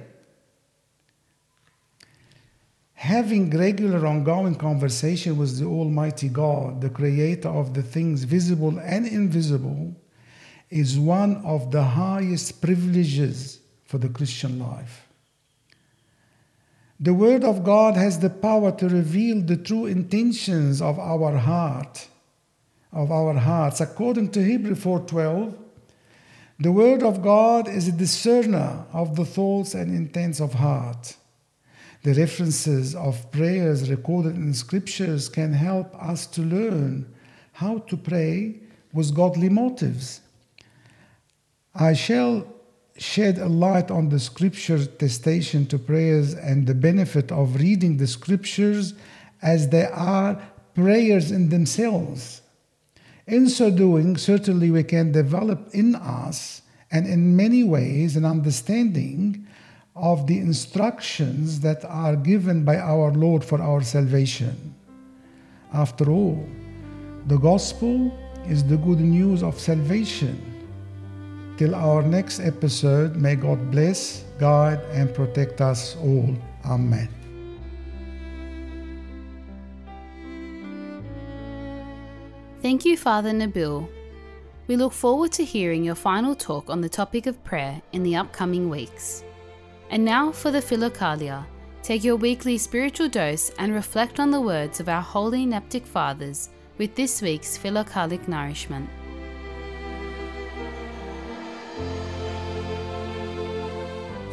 Having 2.93 3.49
regular 3.57 4.05
ongoing 4.05 4.55
conversation 4.55 5.37
with 5.37 5.57
the 5.57 5.65
Almighty 5.65 6.29
God, 6.29 6.81
the 6.81 6.89
Creator 6.89 7.49
of 7.49 7.73
the 7.73 7.81
things 7.81 8.25
visible 8.25 8.77
and 8.79 9.07
invisible, 9.07 9.95
is 10.69 10.99
one 10.99 11.37
of 11.37 11.71
the 11.71 11.83
highest 11.83 12.61
privileges 12.61 13.59
for 13.85 13.97
the 13.97 14.09
Christian 14.09 14.59
life. 14.59 15.07
The 16.99 17.13
Word 17.15 17.43
of 17.43 17.63
God 17.63 17.95
has 17.95 18.19
the 18.19 18.29
power 18.29 18.71
to 18.73 18.87
reveal 18.87 19.41
the 19.41 19.57
true 19.57 19.87
intentions 19.87 20.79
of 20.81 20.99
our 20.99 21.35
heart, 21.35 22.07
of 22.93 23.11
our 23.11 23.33
hearts. 23.33 23.81
According 23.81 24.29
to 24.33 24.45
Hebrew 24.45 24.75
4:12, 24.75 25.55
the 26.61 26.71
Word 26.71 27.01
of 27.01 27.23
God 27.23 27.67
is 27.67 27.87
a 27.87 27.91
discerner 27.91 28.85
of 28.93 29.15
the 29.15 29.25
thoughts 29.25 29.73
and 29.73 29.91
intents 29.91 30.39
of 30.39 30.53
heart. 30.53 31.15
The 32.03 32.13
references 32.13 32.93
of 32.93 33.31
prayers 33.31 33.89
recorded 33.89 34.35
in 34.35 34.53
scriptures 34.53 35.27
can 35.27 35.53
help 35.53 35.95
us 35.95 36.27
to 36.27 36.41
learn 36.41 37.11
how 37.53 37.79
to 37.79 37.97
pray 37.97 38.59
with 38.93 39.15
godly 39.15 39.49
motives. 39.49 40.21
I 41.73 41.93
shall 41.93 42.45
shed 42.95 43.39
a 43.39 43.47
light 43.47 43.89
on 43.89 44.09
the 44.09 44.19
scripture 44.19 44.77
testation 44.77 45.67
to 45.69 45.79
prayers 45.79 46.35
and 46.35 46.67
the 46.67 46.75
benefit 46.75 47.31
of 47.31 47.55
reading 47.55 47.97
the 47.97 48.05
scriptures 48.05 48.93
as 49.41 49.69
they 49.69 49.85
are 49.85 50.39
prayers 50.75 51.31
in 51.31 51.49
themselves. 51.49 52.40
In 53.31 53.49
so 53.49 53.71
doing, 53.71 54.15
certainly 54.17 54.69
we 54.69 54.83
can 54.83 55.11
develop 55.11 55.73
in 55.73 55.95
us 55.95 56.61
and 56.91 57.07
in 57.07 57.35
many 57.35 57.63
ways 57.63 58.15
an 58.15 58.25
understanding 58.25 59.47
of 59.95 60.27
the 60.27 60.37
instructions 60.37 61.61
that 61.61 61.83
are 61.85 62.15
given 62.15 62.63
by 62.63 62.77
our 62.77 63.11
Lord 63.11 63.43
for 63.43 63.59
our 63.59 63.81
salvation. 63.81 64.75
After 65.73 66.11
all, 66.11 66.45
the 67.25 67.37
gospel 67.37 68.15
is 68.47 68.63
the 68.63 68.77
good 68.77 68.99
news 68.99 69.41
of 69.41 69.59
salvation 69.59 70.51
Till 71.61 71.75
our 71.75 72.01
next 72.01 72.39
episode, 72.39 73.15
may 73.17 73.35
God 73.35 73.69
bless, 73.69 74.23
guide, 74.39 74.81
and 74.97 75.13
protect 75.13 75.61
us 75.61 75.95
all. 75.97 76.33
Amen. 76.65 77.20
Thank 82.71 82.85
you, 82.85 82.95
Father 82.95 83.31
Nabil. 83.31 83.85
We 84.67 84.77
look 84.77 84.93
forward 84.93 85.33
to 85.33 85.43
hearing 85.43 85.83
your 85.83 85.93
final 85.93 86.33
talk 86.33 86.69
on 86.69 86.79
the 86.79 86.87
topic 86.87 87.25
of 87.25 87.43
prayer 87.43 87.81
in 87.91 88.01
the 88.01 88.15
upcoming 88.15 88.69
weeks. 88.69 89.25
And 89.89 90.05
now 90.05 90.31
for 90.31 90.51
the 90.51 90.61
Philokalia. 90.61 91.43
Take 91.83 92.05
your 92.05 92.15
weekly 92.15 92.57
spiritual 92.57 93.09
dose 93.09 93.49
and 93.59 93.73
reflect 93.73 94.21
on 94.21 94.31
the 94.31 94.39
words 94.39 94.79
of 94.79 94.87
our 94.87 95.01
holy 95.01 95.45
Neptic 95.45 95.83
Fathers 95.83 96.49
with 96.77 96.95
this 96.95 97.21
week's 97.21 97.57
Philokalic 97.57 98.25
nourishment. 98.29 98.89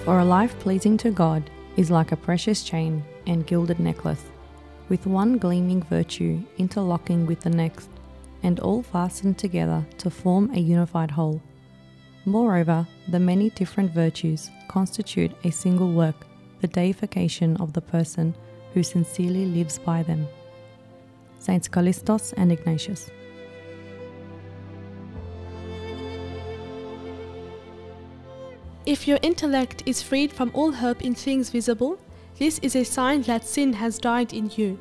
For 0.05 0.21
a 0.21 0.25
life 0.25 0.57
pleasing 0.61 0.97
to 0.99 1.11
God 1.11 1.51
is 1.77 1.91
like 1.91 2.13
a 2.13 2.17
precious 2.17 2.63
chain 2.63 3.03
and 3.27 3.45
gilded 3.49 3.81
necklace, 3.81 4.23
with 4.89 5.09
one 5.09 5.39
gleaming 5.39 5.83
virtue 5.83 6.41
interlocking 6.57 7.27
with 7.27 7.41
the 7.41 7.51
next, 7.51 7.89
and 8.43 8.61
all 8.61 8.83
fastened 8.83 9.39
together 9.39 9.85
to 9.99 10.11
form 10.11 10.51
a 10.55 10.59
unified 10.59 11.11
whole. 11.11 11.41
Moreover, 12.25 12.87
the 13.09 13.21
many 13.21 13.51
different 13.51 13.91
virtues 13.93 14.51
constitute 14.69 15.33
a 15.45 15.51
single 15.51 15.93
work, 15.93 16.27
the 16.61 16.69
deification 16.69 17.57
of 17.57 17.73
the 17.73 17.81
person 17.81 18.35
who 18.75 18.83
sincerely 18.83 19.47
lives 19.47 19.79
by 19.79 20.03
them. 20.03 20.27
Saints 21.39 21.69
Callistos 21.69 22.35
and 22.37 22.53
Ignatius. 22.53 23.11
If 28.87 29.07
your 29.07 29.19
intellect 29.23 29.83
is 29.87 30.03
freed 30.03 30.33
from 30.33 30.51
all 30.55 30.73
hope 30.73 31.03
in 31.03 31.15
things 31.15 31.51
visible, 31.51 31.99
this 32.39 32.59
is 32.61 32.75
a 32.75 32.85
sign 32.85 33.23
that 33.23 33.45
sin 33.45 33.73
has 33.75 33.99
died 33.99 34.33
in 34.33 34.51
you. 34.57 34.79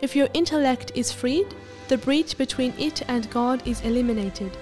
If 0.00 0.14
your 0.14 0.28
intellect 0.34 0.92
is 0.94 1.10
freed, 1.10 1.46
the 1.88 1.96
breach 1.96 2.36
between 2.36 2.74
it 2.78 3.02
and 3.08 3.30
God 3.30 3.66
is 3.66 3.80
eliminated. 3.80 4.56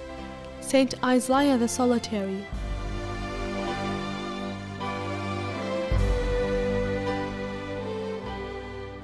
Saint 0.60 0.94
Isaiah 1.02 1.58
the 1.58 1.66
Solitary. 1.66 2.46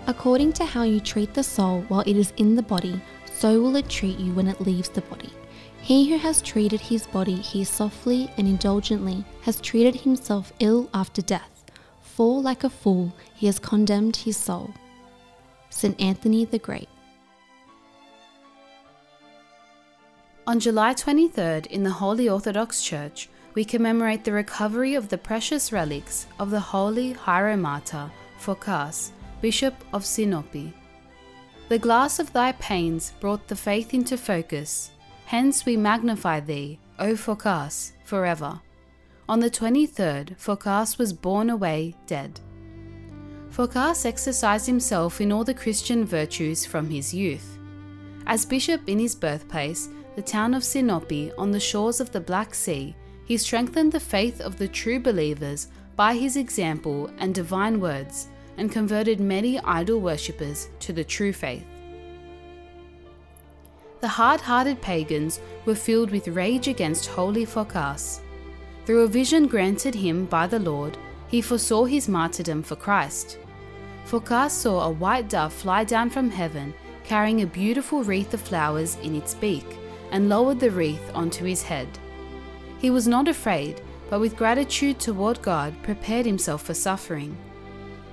According 0.07 0.53
to 0.55 0.65
how 0.65 0.85
you 0.85 1.01
treat 1.01 1.35
the 1.35 1.43
soul 1.43 1.85
while 1.89 2.03
it 2.03 2.17
is 2.17 2.33
in 2.37 2.55
the 2.55 2.63
body, 2.63 3.01
so 3.27 3.61
will 3.61 3.75
it 3.77 3.89
treat 3.89 4.19
you 4.19 4.33
when 4.33 4.47
it 4.47 4.61
leaves 4.61 4.89
the 4.89 5.01
body. 5.03 5.31
He 5.81 6.11
who 6.11 6.19
has 6.19 6.43
treated 6.43 6.81
his 6.81 7.07
body 7.07 7.37
here 7.37 7.65
softly 7.65 8.31
and 8.37 8.47
indulgently 8.47 9.25
has 9.43 9.61
treated 9.61 9.97
himself 9.97 10.53
ill 10.61 10.91
after 10.95 11.23
death, 11.23 11.65
for 12.03 12.41
like 12.41 12.65
a 12.65 12.71
fool 12.71 13.13
he 13.35 13.47
has 13.47 13.59
condemned 13.59 14.17
his 14.17 14.37
soul. 14.37 14.75
St. 15.71 15.99
Anthony 16.01 16.45
the 16.45 16.59
Great. 16.59 16.89
On 20.47 20.59
July 20.59 20.95
23rd, 20.95 21.67
in 21.67 21.85
the 21.85 21.91
Holy 21.91 22.29
Orthodox 22.29 22.83
Church, 22.83 23.29
we 23.55 23.65
commemorate 23.65 24.25
the 24.25 24.33
recovery 24.33 24.95
of 24.95 25.09
the 25.09 25.19
precious 25.19 25.73
relics 25.73 26.27
of 26.39 26.51
the 26.51 26.61
Holy 26.61 27.15
Hieromartyr 27.15 28.11
Phocas, 28.39 29.13
Bishop 29.41 29.75
of 29.93 30.03
Sinope. 30.03 30.73
The 31.69 31.79
glass 31.79 32.19
of 32.19 32.33
thy 32.33 32.53
pains 32.53 33.13
brought 33.21 33.47
the 33.47 33.57
faith 33.57 33.95
into 33.95 34.17
focus, 34.17 34.91
hence 35.27 35.65
we 35.65 35.77
magnify 35.77 36.41
thee, 36.41 36.81
O 36.99 37.15
Phocas, 37.15 37.93
forever. 38.05 38.61
On 39.29 39.39
the 39.39 39.51
23rd, 39.51 40.37
Phocas 40.37 40.99
was 40.99 41.13
borne 41.13 41.51
away 41.51 41.95
dead. 42.07 42.41
Phocas 43.51 44.07
exercised 44.07 44.67
himself 44.67 45.21
in 45.21 45.33
all 45.33 45.45
the 45.45 45.55
Christian 45.55 46.05
virtues 46.05 46.65
from 46.65 46.89
his 46.89 47.13
youth. 47.13 47.59
As 48.27 48.47
bishop 48.47 48.81
in 48.87 48.99
his 48.99 49.15
birthplace, 49.15 49.89
the 50.15 50.23
town 50.23 50.55
of 50.55 50.63
Sinope 50.63 51.33
on 51.37 51.51
the 51.51 51.61
shores 51.61 52.01
of 52.01 52.13
the 52.13 52.21
Black 52.21 52.55
Sea, 52.55 52.95
he 53.25 53.37
strengthened 53.37 53.93
the 53.93 54.01
faith 54.01 54.41
of 54.41 54.57
the 54.57 54.69
true 54.69 55.01
believers 55.01 55.69
by 55.97 56.15
his 56.15 56.37
example 56.37 57.11
and 57.19 57.35
divine 57.35 57.81
words, 57.81 58.29
and 58.57 58.71
converted 58.71 59.21
many 59.21 59.59
idol 59.61 60.01
worshippers 60.01 60.69
to 60.81 60.93
the 60.93 61.05
true 61.05 61.33
faith. 61.33 61.67
The 64.01 64.09
hard 64.09 64.41
hearted 64.41 64.81
pagans 64.81 65.41
were 65.65 65.75
filled 65.75 66.11
with 66.11 66.29
rage 66.29 66.69
against 66.69 67.07
holy 67.07 67.45
Phocas. 67.45 68.21
Through 68.87 69.03
a 69.03 69.09
vision 69.09 69.47
granted 69.47 69.95
him 69.95 70.25
by 70.27 70.47
the 70.47 70.59
Lord, 70.59 70.97
he 71.31 71.41
foresaw 71.41 71.85
his 71.85 72.09
martyrdom 72.09 72.61
for 72.61 72.75
Christ. 72.75 73.39
Phocas 74.05 74.51
saw 74.51 74.83
a 74.83 74.91
white 74.91 75.29
dove 75.29 75.53
fly 75.53 75.85
down 75.85 76.11
from 76.11 76.29
heaven, 76.29 76.75
carrying 77.05 77.43
a 77.43 77.47
beautiful 77.47 78.03
wreath 78.03 78.35
of 78.35 78.41
flowers 78.41 78.97
in 78.97 79.15
its 79.15 79.35
beak, 79.35 79.79
and 80.11 80.29
lowered 80.29 80.59
the 80.59 80.73
wreath 80.73 81.11
onto 81.15 81.45
his 81.45 81.63
head. 81.63 81.87
He 82.81 82.91
was 82.91 83.07
not 83.07 83.29
afraid, 83.29 83.81
but 84.09 84.19
with 84.19 84.37
gratitude 84.37 84.99
toward 84.99 85.41
God 85.41 85.73
prepared 85.85 86.27
himself 86.27 86.63
for 86.65 86.75
suffering. 86.75 87.37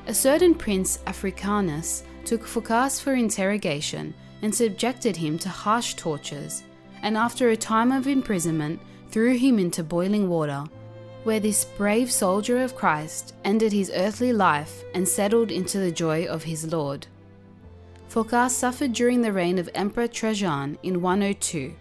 A 0.06 0.14
certain 0.14 0.54
prince 0.54 1.00
Africanus 1.08 2.04
took 2.24 2.46
Phocas 2.46 3.02
for 3.02 3.16
interrogation 3.16 4.14
and 4.44 4.54
subjected 4.54 5.16
him 5.16 5.40
to 5.40 5.50
harsh 5.50 5.96
tortures, 5.96 6.64
and 7.02 7.18
after 7.18 7.50
a 7.50 7.58
time 7.58 7.92
of 7.92 8.06
imprisonment 8.06 8.80
threw 9.10 9.36
him 9.36 9.58
into 9.58 9.84
boiling 9.84 10.30
water, 10.30 10.66
where 11.28 11.42
this 11.42 11.66
brave 11.66 12.10
soldier 12.10 12.60
of 12.60 12.74
Christ 12.74 13.36
ended 13.44 13.74
his 13.74 13.92
earthly 13.94 14.32
life 14.32 14.86
and 14.94 15.06
settled 15.06 15.52
into 15.52 15.78
the 15.78 15.92
joy 15.92 16.26
of 16.26 16.42
his 16.42 16.72
Lord. 16.72 17.06
Phocas 18.08 18.52
suffered 18.52 18.94
during 18.94 19.22
the 19.22 19.34
reign 19.34 19.60
of 19.60 19.70
Emperor 19.76 20.08
Trajan 20.08 20.80
in 20.84 21.02
102. 21.02 21.76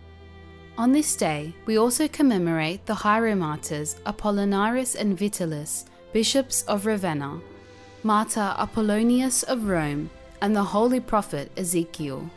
On 0.77 0.91
this 0.91 1.15
day, 1.15 1.55
we 1.65 1.79
also 1.79 2.09
commemorate 2.09 2.87
the 2.87 2.93
hieromartyrs 2.93 4.01
Apollinaris 4.01 4.97
and 4.97 5.17
Vitalis, 5.17 5.85
bishops 6.13 6.65
of 6.65 6.85
Ravenna, 6.85 7.41
Martyr 8.03 8.53
Apollonius 8.59 9.45
of 9.45 9.69
Rome, 9.69 10.11
and 10.41 10.57
the 10.57 10.65
holy 10.75 10.99
prophet 10.99 11.53
Ezekiel. 11.57 12.29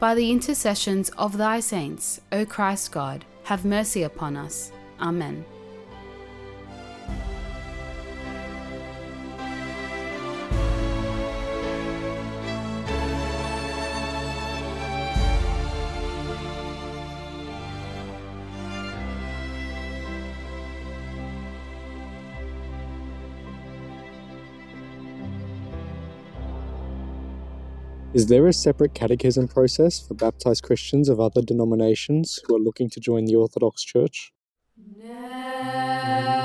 By 0.00 0.16
the 0.16 0.32
intercessions 0.32 1.10
of 1.10 1.38
thy 1.38 1.60
saints, 1.60 2.20
O 2.32 2.44
Christ 2.44 2.90
God, 2.90 3.24
have 3.44 3.64
mercy 3.64 4.02
upon 4.02 4.36
us. 4.36 4.72
Amen. 5.00 5.44
Is 28.20 28.26
there 28.26 28.46
a 28.46 28.52
separate 28.52 28.92
catechism 28.92 29.48
process 29.48 29.98
for 29.98 30.12
baptized 30.12 30.62
Christians 30.62 31.08
of 31.08 31.18
other 31.18 31.40
denominations 31.40 32.38
who 32.44 32.54
are 32.54 32.60
looking 32.60 32.90
to 32.90 33.00
join 33.00 33.24
the 33.24 33.34
Orthodox 33.34 33.82
Church? 33.82 34.30
Bless 34.76 36.39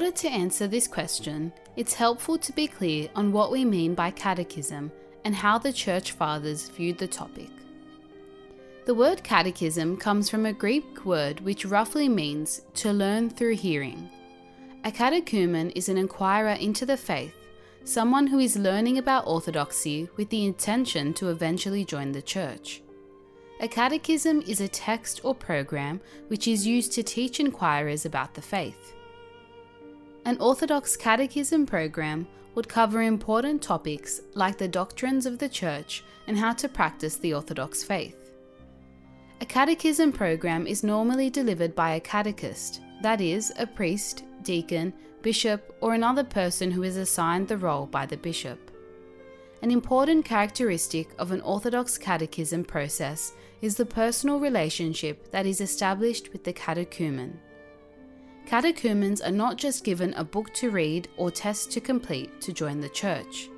order 0.00 0.10
to 0.10 0.30
answer 0.30 0.66
this 0.66 0.88
question, 0.88 1.52
it's 1.76 1.92
helpful 1.92 2.38
to 2.38 2.54
be 2.54 2.66
clear 2.66 3.06
on 3.14 3.30
what 3.30 3.52
we 3.52 3.66
mean 3.66 3.94
by 3.94 4.10
catechism 4.10 4.90
and 5.26 5.34
how 5.34 5.58
the 5.58 5.74
Church 5.74 6.12
Fathers 6.12 6.70
viewed 6.70 6.96
the 6.96 7.06
topic. 7.06 7.50
The 8.86 8.94
word 8.94 9.22
catechism 9.22 9.98
comes 9.98 10.30
from 10.30 10.46
a 10.46 10.54
Greek 10.54 11.04
word 11.04 11.40
which 11.40 11.66
roughly 11.66 12.08
means 12.08 12.62
to 12.76 12.94
learn 12.94 13.28
through 13.28 13.56
hearing. 13.56 14.08
A 14.84 14.90
catechumen 14.90 15.68
is 15.72 15.90
an 15.90 15.98
inquirer 15.98 16.56
into 16.58 16.86
the 16.86 16.96
faith, 16.96 17.34
someone 17.84 18.26
who 18.26 18.38
is 18.38 18.56
learning 18.56 18.96
about 18.96 19.26
Orthodoxy 19.26 20.08
with 20.16 20.30
the 20.30 20.46
intention 20.46 21.12
to 21.12 21.28
eventually 21.28 21.84
join 21.84 22.12
the 22.12 22.22
Church. 22.22 22.80
A 23.60 23.68
catechism 23.68 24.40
is 24.46 24.62
a 24.62 24.68
text 24.68 25.20
or 25.24 25.34
program 25.34 26.00
which 26.28 26.48
is 26.48 26.66
used 26.66 26.92
to 26.92 27.02
teach 27.02 27.38
inquirers 27.38 28.06
about 28.06 28.32
the 28.32 28.40
faith. 28.40 28.94
An 30.26 30.36
Orthodox 30.38 30.98
catechism 30.98 31.64
program 31.64 32.26
would 32.54 32.68
cover 32.68 33.02
important 33.02 33.62
topics 33.62 34.20
like 34.34 34.58
the 34.58 34.68
doctrines 34.68 35.24
of 35.24 35.38
the 35.38 35.48
Church 35.48 36.04
and 36.26 36.36
how 36.36 36.52
to 36.52 36.68
practice 36.68 37.16
the 37.16 37.32
Orthodox 37.32 37.82
faith. 37.82 38.16
A 39.40 39.46
catechism 39.46 40.12
program 40.12 40.66
is 40.66 40.84
normally 40.84 41.30
delivered 41.30 41.74
by 41.74 41.92
a 41.92 42.00
catechist, 42.00 42.82
that 43.02 43.22
is, 43.22 43.50
a 43.58 43.66
priest, 43.66 44.24
deacon, 44.42 44.92
bishop, 45.22 45.74
or 45.80 45.94
another 45.94 46.24
person 46.24 46.70
who 46.70 46.82
is 46.82 46.98
assigned 46.98 47.48
the 47.48 47.56
role 47.56 47.86
by 47.86 48.04
the 48.04 48.18
bishop. 48.18 48.70
An 49.62 49.70
important 49.70 50.26
characteristic 50.26 51.08
of 51.18 51.32
an 51.32 51.40
Orthodox 51.40 51.96
catechism 51.96 52.64
process 52.64 53.32
is 53.62 53.76
the 53.76 53.86
personal 53.86 54.38
relationship 54.38 55.30
that 55.30 55.46
is 55.46 55.62
established 55.62 56.30
with 56.32 56.44
the 56.44 56.52
catechumen. 56.52 57.40
Catechumens 58.46 59.20
are 59.20 59.30
not 59.30 59.56
just 59.56 59.84
given 59.84 60.12
a 60.14 60.24
book 60.24 60.52
to 60.54 60.70
read 60.70 61.08
or 61.16 61.30
tests 61.30 61.66
to 61.66 61.80
complete 61.80 62.40
to 62.40 62.52
join 62.52 62.80
the 62.80 62.88
church. 62.88 63.48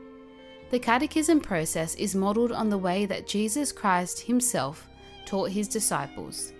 The 0.70 0.78
catechism 0.78 1.40
process 1.40 1.94
is 1.96 2.14
modeled 2.14 2.52
on 2.52 2.70
the 2.70 2.78
way 2.78 3.06
that 3.06 3.26
Jesus 3.26 3.72
Christ 3.72 4.20
himself 4.20 4.88
taught 5.26 5.50
his 5.50 5.68
disciples. 5.68 6.52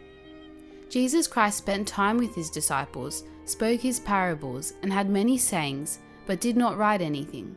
Jesus 0.89 1.27
Christ 1.27 1.59
spent 1.59 1.89
time 1.89 2.19
with 2.19 2.35
his 2.35 2.51
disciples, 2.51 3.25
spoke 3.47 3.81
his 3.81 4.01
parables, 4.01 4.75
and 4.83 4.93
had 4.93 5.09
many 5.09 5.39
sayings, 5.39 6.01
but 6.27 6.41
did 6.41 6.57
not 6.57 6.77
write 6.77 7.01
anything. 7.01 7.57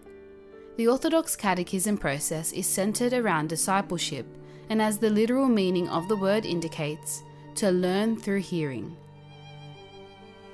The 0.77 0.87
Orthodox 0.87 1.35
catechism 1.35 1.97
process 1.97 2.51
is 2.53 2.67
centered 2.67 3.13
around 3.13 3.49
discipleship, 3.49 4.25
and 4.69 4.81
as 4.81 4.97
the 4.97 5.09
literal 5.09 5.47
meaning 5.47 5.87
of 5.89 6.07
the 6.07 6.17
word 6.17 6.45
indicates, 6.45 7.23
to 7.55 7.71
learn 7.71 8.17
through 8.17 8.41
hearing. 8.41 8.95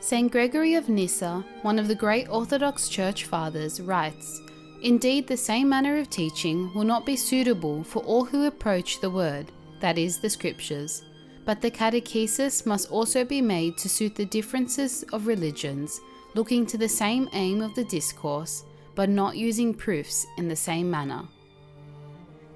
St. 0.03 0.31
Gregory 0.31 0.73
of 0.73 0.89
Nyssa, 0.89 1.45
one 1.61 1.77
of 1.77 1.87
the 1.87 1.93
great 1.93 2.27
Orthodox 2.27 2.89
Church 2.89 3.25
Fathers, 3.25 3.79
writes 3.79 4.41
Indeed, 4.81 5.27
the 5.27 5.37
same 5.37 5.69
manner 5.69 5.99
of 5.99 6.09
teaching 6.09 6.73
will 6.73 6.85
not 6.85 7.05
be 7.05 7.15
suitable 7.15 7.83
for 7.83 7.99
all 7.99 8.25
who 8.25 8.47
approach 8.47 8.99
the 8.99 9.11
Word, 9.11 9.51
that 9.79 9.99
is, 9.99 10.19
the 10.19 10.29
Scriptures, 10.29 11.03
but 11.45 11.61
the 11.61 11.69
catechesis 11.69 12.65
must 12.65 12.89
also 12.89 13.23
be 13.23 13.41
made 13.41 13.77
to 13.77 13.87
suit 13.87 14.15
the 14.15 14.25
differences 14.25 15.03
of 15.13 15.27
religions, 15.27 16.01
looking 16.33 16.65
to 16.65 16.79
the 16.79 16.89
same 16.89 17.29
aim 17.33 17.61
of 17.61 17.75
the 17.75 17.85
discourse, 17.85 18.63
but 18.95 19.07
not 19.07 19.37
using 19.37 19.71
proofs 19.71 20.25
in 20.39 20.47
the 20.47 20.55
same 20.55 20.89
manner. 20.89 21.21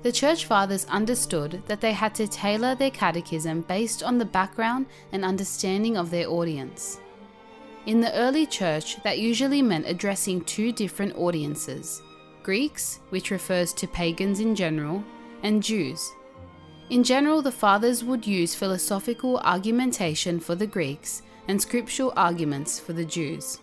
The 0.01 0.11
Church 0.11 0.45
Fathers 0.45 0.85
understood 0.85 1.61
that 1.67 1.79
they 1.79 1.93
had 1.93 2.15
to 2.15 2.27
tailor 2.27 2.73
their 2.73 2.89
catechism 2.89 3.61
based 3.61 4.01
on 4.01 4.17
the 4.17 4.25
background 4.25 4.87
and 5.11 5.23
understanding 5.23 5.95
of 5.95 6.09
their 6.09 6.27
audience. 6.27 6.99
In 7.85 8.01
the 8.01 8.13
early 8.15 8.47
church, 8.47 9.01
that 9.03 9.19
usually 9.19 9.61
meant 9.61 9.87
addressing 9.87 10.41
two 10.41 10.71
different 10.71 11.15
audiences 11.15 12.01
Greeks, 12.41 12.99
which 13.09 13.31
refers 13.31 13.73
to 13.73 13.87
pagans 13.87 14.39
in 14.39 14.55
general, 14.55 15.03
and 15.43 15.61
Jews. 15.61 16.11
In 16.89 17.03
general, 17.03 17.41
the 17.41 17.51
fathers 17.51 18.03
would 18.03 18.25
use 18.25 18.55
philosophical 18.55 19.39
argumentation 19.39 20.39
for 20.39 20.55
the 20.55 20.67
Greeks 20.67 21.21
and 21.47 21.61
scriptural 21.61 22.13
arguments 22.15 22.79
for 22.79 22.93
the 22.93 23.05
Jews. 23.05 23.59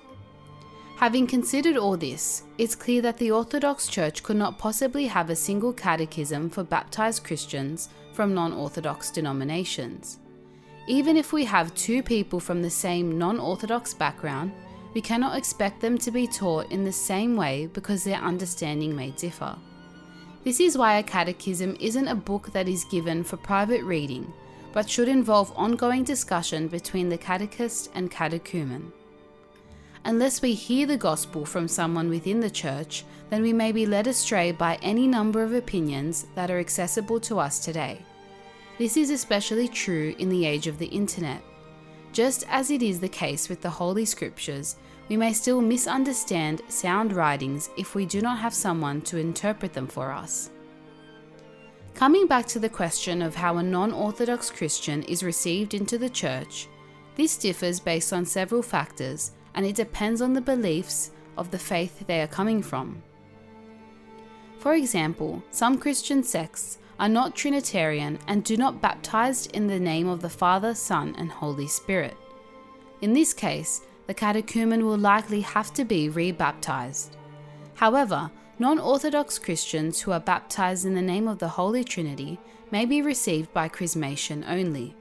Having 0.96 1.26
considered 1.26 1.76
all 1.76 1.96
this, 1.96 2.44
it's 2.58 2.76
clear 2.76 3.02
that 3.02 3.18
the 3.18 3.32
Orthodox 3.32 3.88
Church 3.88 4.22
could 4.22 4.37
not 4.37 4.58
possibly 4.58 5.06
have 5.06 5.30
a 5.30 5.37
single 5.37 5.72
catechism 5.72 6.48
for 6.48 6.62
baptized 6.62 7.24
Christians 7.24 7.88
from 8.12 8.35
non 8.35 8.52
Orthodox 8.52 9.11
denominations. 9.11 10.18
Even 10.87 11.16
if 11.16 11.33
we 11.33 11.45
have 11.45 11.75
two 11.75 12.03
people 12.03 12.40
from 12.40 12.61
the 12.61 12.71
same 12.71 13.16
non 13.16 13.38
Orthodox 13.38 13.95
background, 13.95 14.53
we 14.95 15.01
cannot 15.01 15.38
expect 15.38 15.81
them 15.81 15.97
to 15.99 16.11
be 16.11 16.27
taught 16.27 16.71
in 16.71 16.85
the 16.85 16.92
same 16.92 17.37
way 17.37 17.66
because 17.73 18.05
their 18.05 18.21
understanding 18.21 18.95
may 18.95 19.11
differ. 19.11 19.57
This 20.45 20.59
is 20.59 20.77
why 20.77 20.99
a 20.99 21.03
catechism 21.03 21.77
isn't 21.79 22.09
a 22.09 22.16
book 22.16 22.53
that 22.53 22.68
is 22.68 22.85
given 22.85 23.23
for 23.23 23.37
private 23.37 23.85
reading, 23.85 24.33
but 24.73 24.90
should 24.90 25.09
involve 25.09 25.53
ongoing 25.57 26.03
discussion 26.03 26.66
between 26.66 27.09
the 27.09 27.18
catechist 27.18 27.90
and 27.95 28.11
catechumen. 28.11 28.92
Unless 30.05 30.42
we 30.42 30.53
hear 30.53 30.85
the 30.85 30.97
gospel 30.97 31.45
from 31.45 31.68
someone 31.68 32.09
within 32.09 32.40
the 32.40 32.51
church, 32.51 33.05
then 33.31 33.40
we 33.40 33.53
may 33.53 33.71
be 33.71 33.87
led 33.87 34.09
astray 34.09 34.51
by 34.51 34.81
any 34.83 35.07
number 35.07 35.45
of 35.45 35.55
opinions 35.55 36.27
that 36.35 36.51
are 36.51 36.59
accessible 36.59 37.21
to 37.21 37.38
us 37.38 37.61
today. 37.61 38.01
This 38.78 38.96
is 38.96 39.11
especially 39.11 39.68
true 39.68 40.14
in 40.18 40.28
the 40.28 40.46
age 40.46 40.66
of 40.66 40.78
the 40.78 40.87
internet. 40.87 41.42
Just 42.12 42.44
as 42.48 42.70
it 42.70 42.82
is 42.82 43.00
the 43.00 43.08
case 43.08 43.48
with 43.48 43.61
the 43.61 43.70
Holy 43.70 44.04
Scriptures, 44.04 44.76
we 45.08 45.16
may 45.16 45.32
still 45.32 45.61
misunderstand 45.61 46.62
sound 46.68 47.12
writings 47.12 47.68
if 47.76 47.94
we 47.94 48.06
do 48.06 48.20
not 48.22 48.38
have 48.38 48.54
someone 48.54 49.02
to 49.02 49.18
interpret 49.18 49.72
them 49.72 49.87
for 49.87 50.11
us. 50.11 50.50
Coming 51.94 52.26
back 52.26 52.46
to 52.46 52.58
the 52.58 52.68
question 52.68 53.20
of 53.20 53.35
how 53.35 53.58
a 53.58 53.62
non 53.62 53.92
Orthodox 53.92 54.50
Christian 54.50 55.02
is 55.04 55.22
received 55.22 55.74
into 55.74 55.98
the 55.98 56.08
church, 56.08 56.68
this 57.14 57.37
differs 57.37 57.78
based 57.78 58.12
on 58.12 58.24
several 58.24 58.62
factors 58.62 59.32
and 59.54 59.66
it 59.66 59.76
depends 59.76 60.22
on 60.22 60.32
the 60.32 60.40
beliefs 60.40 61.11
of 61.37 61.50
the 61.50 61.58
faith 61.58 62.06
they 62.06 62.22
are 62.22 62.26
coming 62.26 62.62
from. 62.62 63.02
For 64.58 64.74
example, 64.74 65.42
some 65.50 65.76
Christian 65.76 66.22
sects 66.22 66.78
are 67.02 67.08
not 67.08 67.34
Trinitarian 67.34 68.16
and 68.28 68.44
do 68.44 68.56
not 68.56 68.80
baptize 68.80 69.46
in 69.46 69.66
the 69.66 69.80
name 69.80 70.06
of 70.06 70.22
the 70.22 70.30
Father, 70.30 70.72
Son, 70.72 71.12
and 71.18 71.32
Holy 71.32 71.66
Spirit. 71.66 72.16
In 73.00 73.12
this 73.12 73.34
case, 73.34 73.80
the 74.06 74.14
catechumen 74.14 74.86
will 74.86 74.96
likely 74.96 75.40
have 75.40 75.72
to 75.74 75.84
be 75.84 76.08
rebaptized. 76.08 77.16
However, 77.74 78.30
non 78.60 78.78
Orthodox 78.78 79.36
Christians 79.40 80.00
who 80.00 80.12
are 80.12 80.20
baptized 80.20 80.86
in 80.86 80.94
the 80.94 81.02
name 81.02 81.26
of 81.26 81.40
the 81.40 81.48
Holy 81.48 81.82
Trinity 81.82 82.38
may 82.70 82.86
be 82.86 83.02
received 83.02 83.52
by 83.52 83.68
chrismation 83.68 84.44
only. 84.46 84.94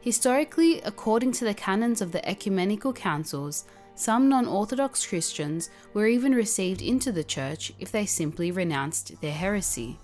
Historically, 0.00 0.80
according 0.80 1.30
to 1.30 1.44
the 1.44 1.54
canons 1.54 2.02
of 2.02 2.10
the 2.10 2.28
ecumenical 2.28 2.92
councils, 2.92 3.66
some 3.94 4.28
non 4.28 4.46
Orthodox 4.48 5.06
Christians 5.06 5.70
were 5.92 6.08
even 6.08 6.34
received 6.34 6.82
into 6.82 7.12
the 7.12 7.22
Church 7.22 7.72
if 7.78 7.92
they 7.92 8.04
simply 8.04 8.50
renounced 8.50 9.20
their 9.20 9.32
heresy. 9.32 10.00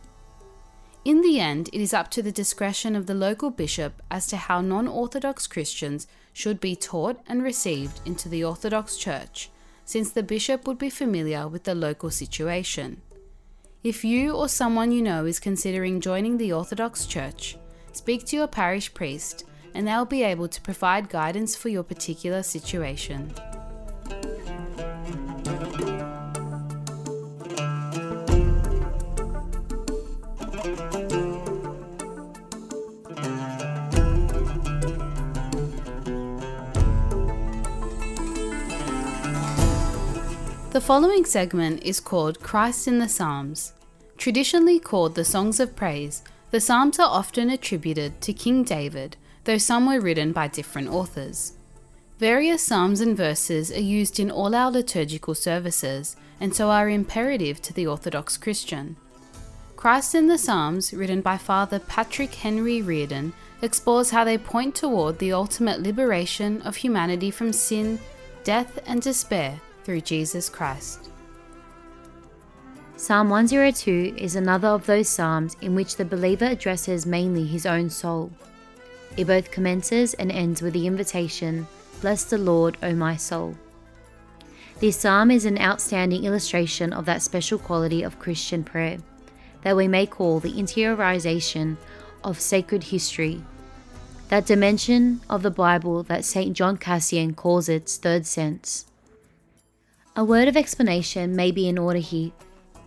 In 1.04 1.22
the 1.22 1.40
end, 1.40 1.70
it 1.72 1.80
is 1.80 1.94
up 1.94 2.10
to 2.10 2.22
the 2.22 2.32
discretion 2.32 2.94
of 2.94 3.06
the 3.06 3.14
local 3.14 3.50
bishop 3.50 4.02
as 4.10 4.26
to 4.26 4.36
how 4.36 4.60
non 4.60 4.86
Orthodox 4.86 5.46
Christians 5.46 6.06
should 6.34 6.60
be 6.60 6.76
taught 6.76 7.20
and 7.26 7.42
received 7.42 8.00
into 8.04 8.28
the 8.28 8.44
Orthodox 8.44 8.98
Church, 8.98 9.50
since 9.86 10.12
the 10.12 10.22
bishop 10.22 10.66
would 10.66 10.78
be 10.78 10.90
familiar 10.90 11.48
with 11.48 11.64
the 11.64 11.74
local 11.74 12.10
situation. 12.10 13.00
If 13.82 14.04
you 14.04 14.32
or 14.32 14.46
someone 14.46 14.92
you 14.92 15.00
know 15.00 15.24
is 15.24 15.40
considering 15.40 16.02
joining 16.02 16.36
the 16.36 16.52
Orthodox 16.52 17.06
Church, 17.06 17.56
speak 17.92 18.26
to 18.26 18.36
your 18.36 18.46
parish 18.46 18.92
priest 18.92 19.44
and 19.74 19.88
they'll 19.88 20.04
be 20.04 20.22
able 20.22 20.48
to 20.48 20.60
provide 20.60 21.08
guidance 21.08 21.56
for 21.56 21.70
your 21.70 21.82
particular 21.82 22.42
situation. 22.42 23.32
The 40.80 40.86
following 40.86 41.26
segment 41.26 41.82
is 41.82 42.00
called 42.00 42.40
Christ 42.40 42.88
in 42.88 43.00
the 43.00 43.06
Psalms. 43.06 43.74
Traditionally 44.16 44.80
called 44.80 45.14
the 45.14 45.26
Songs 45.26 45.60
of 45.60 45.76
Praise, 45.76 46.22
the 46.52 46.58
Psalms 46.58 46.98
are 46.98 47.06
often 47.06 47.50
attributed 47.50 48.22
to 48.22 48.32
King 48.32 48.64
David, 48.64 49.18
though 49.44 49.58
some 49.58 49.86
were 49.86 50.00
written 50.00 50.32
by 50.32 50.48
different 50.48 50.88
authors. 50.88 51.52
Various 52.18 52.62
psalms 52.62 53.02
and 53.02 53.14
verses 53.14 53.70
are 53.70 53.78
used 53.78 54.18
in 54.18 54.30
all 54.30 54.54
our 54.54 54.70
liturgical 54.70 55.34
services, 55.34 56.16
and 56.40 56.56
so 56.56 56.70
are 56.70 56.88
imperative 56.88 57.60
to 57.60 57.74
the 57.74 57.86
Orthodox 57.86 58.38
Christian. 58.38 58.96
Christ 59.76 60.14
in 60.14 60.28
the 60.28 60.38
Psalms, 60.38 60.94
written 60.94 61.20
by 61.20 61.36
Father 61.36 61.78
Patrick 61.78 62.36
Henry 62.36 62.80
Reardon, 62.80 63.34
explores 63.60 64.12
how 64.12 64.24
they 64.24 64.38
point 64.38 64.76
toward 64.76 65.18
the 65.18 65.34
ultimate 65.34 65.82
liberation 65.82 66.62
of 66.62 66.76
humanity 66.76 67.30
from 67.30 67.52
sin, 67.52 67.98
death, 68.44 68.78
and 68.86 69.02
despair 69.02 69.60
through 69.84 70.02
Jesus 70.02 70.48
Christ. 70.48 71.10
Psalm 72.96 73.30
102 73.30 74.14
is 74.18 74.36
another 74.36 74.68
of 74.68 74.84
those 74.86 75.08
psalms 75.08 75.56
in 75.62 75.74
which 75.74 75.96
the 75.96 76.04
believer 76.04 76.44
addresses 76.44 77.06
mainly 77.06 77.46
his 77.46 77.64
own 77.64 77.88
soul. 77.88 78.30
It 79.16 79.26
both 79.26 79.50
commences 79.50 80.14
and 80.14 80.30
ends 80.30 80.60
with 80.60 80.74
the 80.74 80.86
invitation, 80.86 81.66
Bless 82.00 82.24
the 82.24 82.38
Lord, 82.38 82.76
O 82.82 82.94
my 82.94 83.16
soul. 83.16 83.56
This 84.80 84.98
psalm 84.98 85.30
is 85.30 85.44
an 85.44 85.58
outstanding 85.58 86.24
illustration 86.24 86.92
of 86.92 87.04
that 87.06 87.22
special 87.22 87.58
quality 87.58 88.02
of 88.02 88.18
Christian 88.18 88.64
prayer 88.64 88.98
that 89.62 89.76
we 89.76 89.88
may 89.88 90.06
call 90.06 90.40
the 90.40 90.52
interiorization 90.52 91.76
of 92.24 92.40
sacred 92.40 92.84
history, 92.84 93.42
that 94.28 94.46
dimension 94.46 95.20
of 95.28 95.42
the 95.42 95.50
Bible 95.50 96.02
that 96.04 96.24
St. 96.24 96.54
John 96.54 96.76
Cassian 96.76 97.34
calls 97.34 97.68
its 97.68 97.96
third 97.96 98.26
sense. 98.26 98.86
A 100.16 100.24
word 100.24 100.48
of 100.48 100.56
explanation 100.56 101.36
may 101.36 101.52
be 101.52 101.68
in 101.68 101.78
order 101.78 102.00
here. 102.00 102.32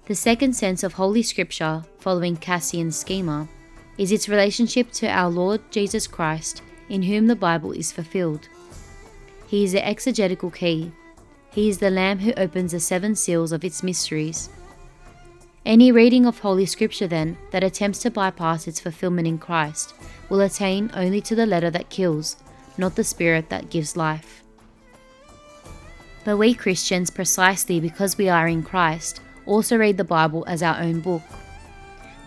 The 0.07 0.15
second 0.15 0.53
sense 0.53 0.83
of 0.83 0.91
Holy 0.91 1.23
Scripture, 1.23 1.81
following 1.97 2.36
Cassian's 2.36 2.97
schema, 2.97 3.47
is 3.97 4.12
its 4.12 4.27
relationship 4.27 4.91
to 4.91 5.07
our 5.07 5.29
Lord 5.29 5.62
Jesus 5.71 6.05
Christ, 6.05 6.62
in 6.89 7.01
whom 7.01 7.27
the 7.27 7.36
Bible 7.36 7.71
is 7.71 7.93
fulfilled. 7.93 8.49
He 9.47 9.63
is 9.63 9.71
the 9.71 9.88
exegetical 9.88 10.51
key. 10.51 10.91
He 11.49 11.69
is 11.69 11.77
the 11.77 11.89
Lamb 11.89 12.19
who 12.19 12.33
opens 12.33 12.73
the 12.73 12.81
seven 12.81 13.15
seals 13.15 13.53
of 13.53 13.63
its 13.63 13.83
mysteries. 13.83 14.49
Any 15.65 15.93
reading 15.93 16.25
of 16.25 16.39
Holy 16.39 16.65
Scripture, 16.65 17.07
then, 17.07 17.38
that 17.51 17.63
attempts 17.63 17.99
to 17.99 18.12
bypass 18.12 18.67
its 18.67 18.81
fulfillment 18.81 19.29
in 19.29 19.38
Christ 19.38 19.93
will 20.27 20.41
attain 20.41 20.91
only 20.93 21.21
to 21.21 21.36
the 21.36 21.45
letter 21.45 21.69
that 21.69 21.89
kills, 21.89 22.36
not 22.77 22.97
the 22.97 23.03
spirit 23.05 23.49
that 23.49 23.69
gives 23.69 23.95
life. 23.95 24.42
But 26.25 26.38
we 26.38 26.53
Christians, 26.53 27.09
precisely 27.09 27.79
because 27.79 28.17
we 28.17 28.29
are 28.29 28.47
in 28.47 28.63
Christ, 28.63 29.19
also 29.45 29.77
read 29.77 29.97
the 29.97 30.03
Bible 30.03 30.45
as 30.47 30.63
our 30.63 30.79
own 30.79 31.01
book. 31.01 31.21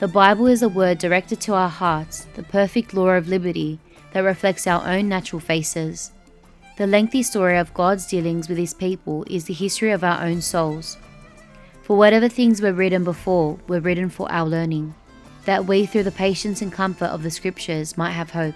The 0.00 0.08
Bible 0.08 0.46
is 0.46 0.62
a 0.62 0.68
word 0.68 0.98
directed 0.98 1.40
to 1.42 1.54
our 1.54 1.70
hearts, 1.70 2.26
the 2.34 2.42
perfect 2.42 2.92
law 2.92 3.10
of 3.10 3.28
liberty 3.28 3.78
that 4.12 4.20
reflects 4.20 4.66
our 4.66 4.86
own 4.86 5.08
natural 5.08 5.40
faces. 5.40 6.12
The 6.76 6.86
lengthy 6.86 7.22
story 7.22 7.56
of 7.56 7.72
God's 7.72 8.06
dealings 8.06 8.50
with 8.50 8.58
His 8.58 8.74
people 8.74 9.24
is 9.30 9.46
the 9.46 9.54
history 9.54 9.92
of 9.92 10.04
our 10.04 10.22
own 10.22 10.42
souls. 10.42 10.98
For 11.82 11.96
whatever 11.96 12.28
things 12.28 12.60
were 12.60 12.74
written 12.74 13.04
before 13.04 13.58
were 13.66 13.80
written 13.80 14.10
for 14.10 14.30
our 14.30 14.46
learning, 14.46 14.94
that 15.46 15.64
we, 15.64 15.86
through 15.86 16.02
the 16.02 16.10
patience 16.10 16.60
and 16.60 16.70
comfort 16.70 17.06
of 17.06 17.22
the 17.22 17.30
Scriptures, 17.30 17.96
might 17.96 18.10
have 18.10 18.30
hope. 18.30 18.54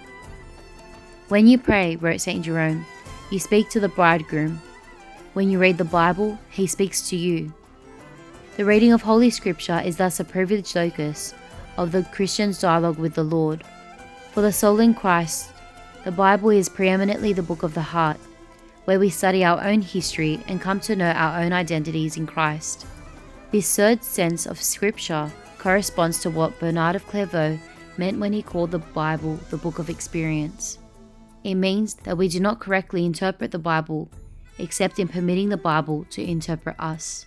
When 1.29 1.47
you 1.47 1.57
pray, 1.57 1.97
wrote 1.97 2.21
St. 2.21 2.45
Jerome, 2.45 2.85
you 3.31 3.39
speak 3.39 3.71
to 3.71 3.81
the 3.81 3.89
bridegroom. 3.89 4.61
When 5.33 5.49
you 5.49 5.61
read 5.61 5.79
the 5.79 5.85
Bible, 5.85 6.39
he 6.51 6.67
speaks 6.67 7.09
to 7.11 7.17
you. 7.17 7.55
The 8.57 8.65
reading 8.65 8.93
of 8.93 9.03
Holy 9.03 9.31
Scripture 9.31 9.81
is 9.85 9.97
thus 9.97 10.19
a 10.19 10.25
privileged 10.25 10.75
locus 10.75 11.35
of 11.77 11.93
the 11.93 12.03
Christian's 12.03 12.61
dialogue 12.61 12.99
with 12.99 13.15
the 13.15 13.23
Lord. 13.23 13.63
For 14.33 14.41
the 14.41 14.53
soul 14.53 14.81
in 14.81 14.93
Christ, 14.93 15.53
the 16.05 16.11
Bible 16.11 16.51
is 16.51 16.69
preeminently 16.69 17.33
the 17.33 17.45
book 17.45 17.63
of 17.63 17.75
the 17.75 17.81
heart, 17.81 18.19
where 18.87 18.99
we 18.99 19.09
study 19.09 19.45
our 19.45 19.63
own 19.63 19.83
history 19.83 20.41
and 20.49 20.61
come 20.61 20.81
to 20.81 20.97
know 20.97 21.13
our 21.13 21.41
own 21.41 21.53
identities 21.53 22.17
in 22.17 22.27
Christ. 22.27 22.85
This 23.53 23.77
third 23.77 24.03
sense 24.03 24.47
of 24.47 24.61
Scripture 24.61 25.31
corresponds 25.59 26.21
to 26.23 26.31
what 26.31 26.59
Bernard 26.59 26.97
of 26.97 27.07
Clairvaux 27.07 27.57
meant 27.97 28.19
when 28.19 28.33
he 28.33 28.43
called 28.43 28.73
the 28.73 28.79
Bible 28.79 29.39
the 29.51 29.59
book 29.59 29.79
of 29.79 29.91
experience. 29.91 30.79
It 31.45 31.55
means 31.55 31.95
that 31.95 32.19
we 32.19 32.27
do 32.27 32.41
not 32.41 32.59
correctly 32.59 33.07
interpret 33.07 33.53
the 33.53 33.59
Bible, 33.61 34.11
except 34.61 34.99
in 34.99 35.09
permitting 35.09 35.49
the 35.49 35.57
Bible 35.57 36.07
to 36.11 36.23
interpret 36.23 36.77
us. 36.79 37.27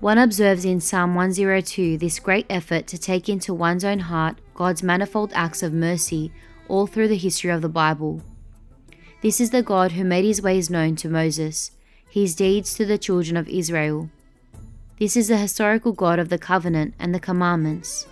One 0.00 0.18
observes 0.18 0.64
in 0.64 0.80
Psalm 0.80 1.14
102 1.14 1.96
this 1.96 2.18
great 2.18 2.46
effort 2.50 2.86
to 2.88 2.98
take 2.98 3.28
into 3.28 3.54
one's 3.54 3.84
own 3.84 4.00
heart 4.00 4.38
God's 4.54 4.82
manifold 4.82 5.32
acts 5.34 5.62
of 5.62 5.72
mercy 5.72 6.32
all 6.68 6.86
through 6.86 7.08
the 7.08 7.16
history 7.16 7.50
of 7.50 7.62
the 7.62 7.68
Bible. 7.68 8.20
This 9.22 9.40
is 9.40 9.50
the 9.50 9.62
God 9.62 9.92
who 9.92 10.04
made 10.04 10.24
his 10.24 10.42
ways 10.42 10.68
known 10.68 10.96
to 10.96 11.08
Moses, 11.08 11.70
his 12.08 12.34
deeds 12.34 12.74
to 12.74 12.84
the 12.84 12.98
children 12.98 13.36
of 13.36 13.48
Israel. 13.48 14.10
This 14.98 15.16
is 15.16 15.28
the 15.28 15.38
historical 15.38 15.92
God 15.92 16.18
of 16.18 16.28
the 16.28 16.38
covenant 16.38 16.94
and 16.98 17.14
the 17.14 17.20
commandments. 17.20 18.06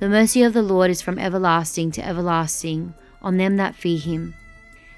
The 0.00 0.08
mercy 0.08 0.42
of 0.42 0.52
the 0.52 0.62
Lord 0.62 0.90
is 0.90 1.02
from 1.02 1.18
everlasting 1.18 1.92
to 1.92 2.06
everlasting 2.06 2.94
on 3.22 3.36
them 3.36 3.56
that 3.56 3.74
fear 3.74 3.98
him, 3.98 4.34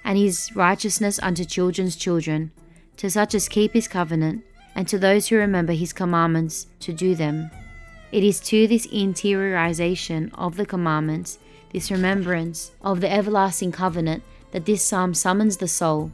and 0.05 0.19
his 0.19 0.51
righteousness 0.55 1.19
unto 1.23 1.45
children's 1.45 1.97
children, 1.97 2.53
to 2.97 3.11
such 3.11 3.35
as 3.35 3.49
keep 3.49 3.73
his 3.73 3.89
covenant, 3.89 4.45
and 4.75 4.87
to 4.89 4.99
those 4.99 5.29
who 5.29 5.37
remember 5.37 5.73
his 5.73 5.93
commandments 5.93 6.67
to 6.81 6.93
do 6.93 7.15
them. 7.15 7.51
It 8.13 8.25
is 8.25 8.41
to 8.41 8.67
this 8.67 8.87
interiorization 8.89 10.31
of 10.35 10.57
the 10.57 10.67
commandments, 10.67 11.39
this 11.73 11.91
remembrance 11.91 12.73
of 12.83 13.01
the 13.01 13.13
everlasting 13.13 13.73
covenant, 13.73 14.23
that 14.53 14.67
this 14.67 14.83
psalm 14.83 15.15
summons 15.15 15.59
the 15.59 15.69
soul. 15.69 16.11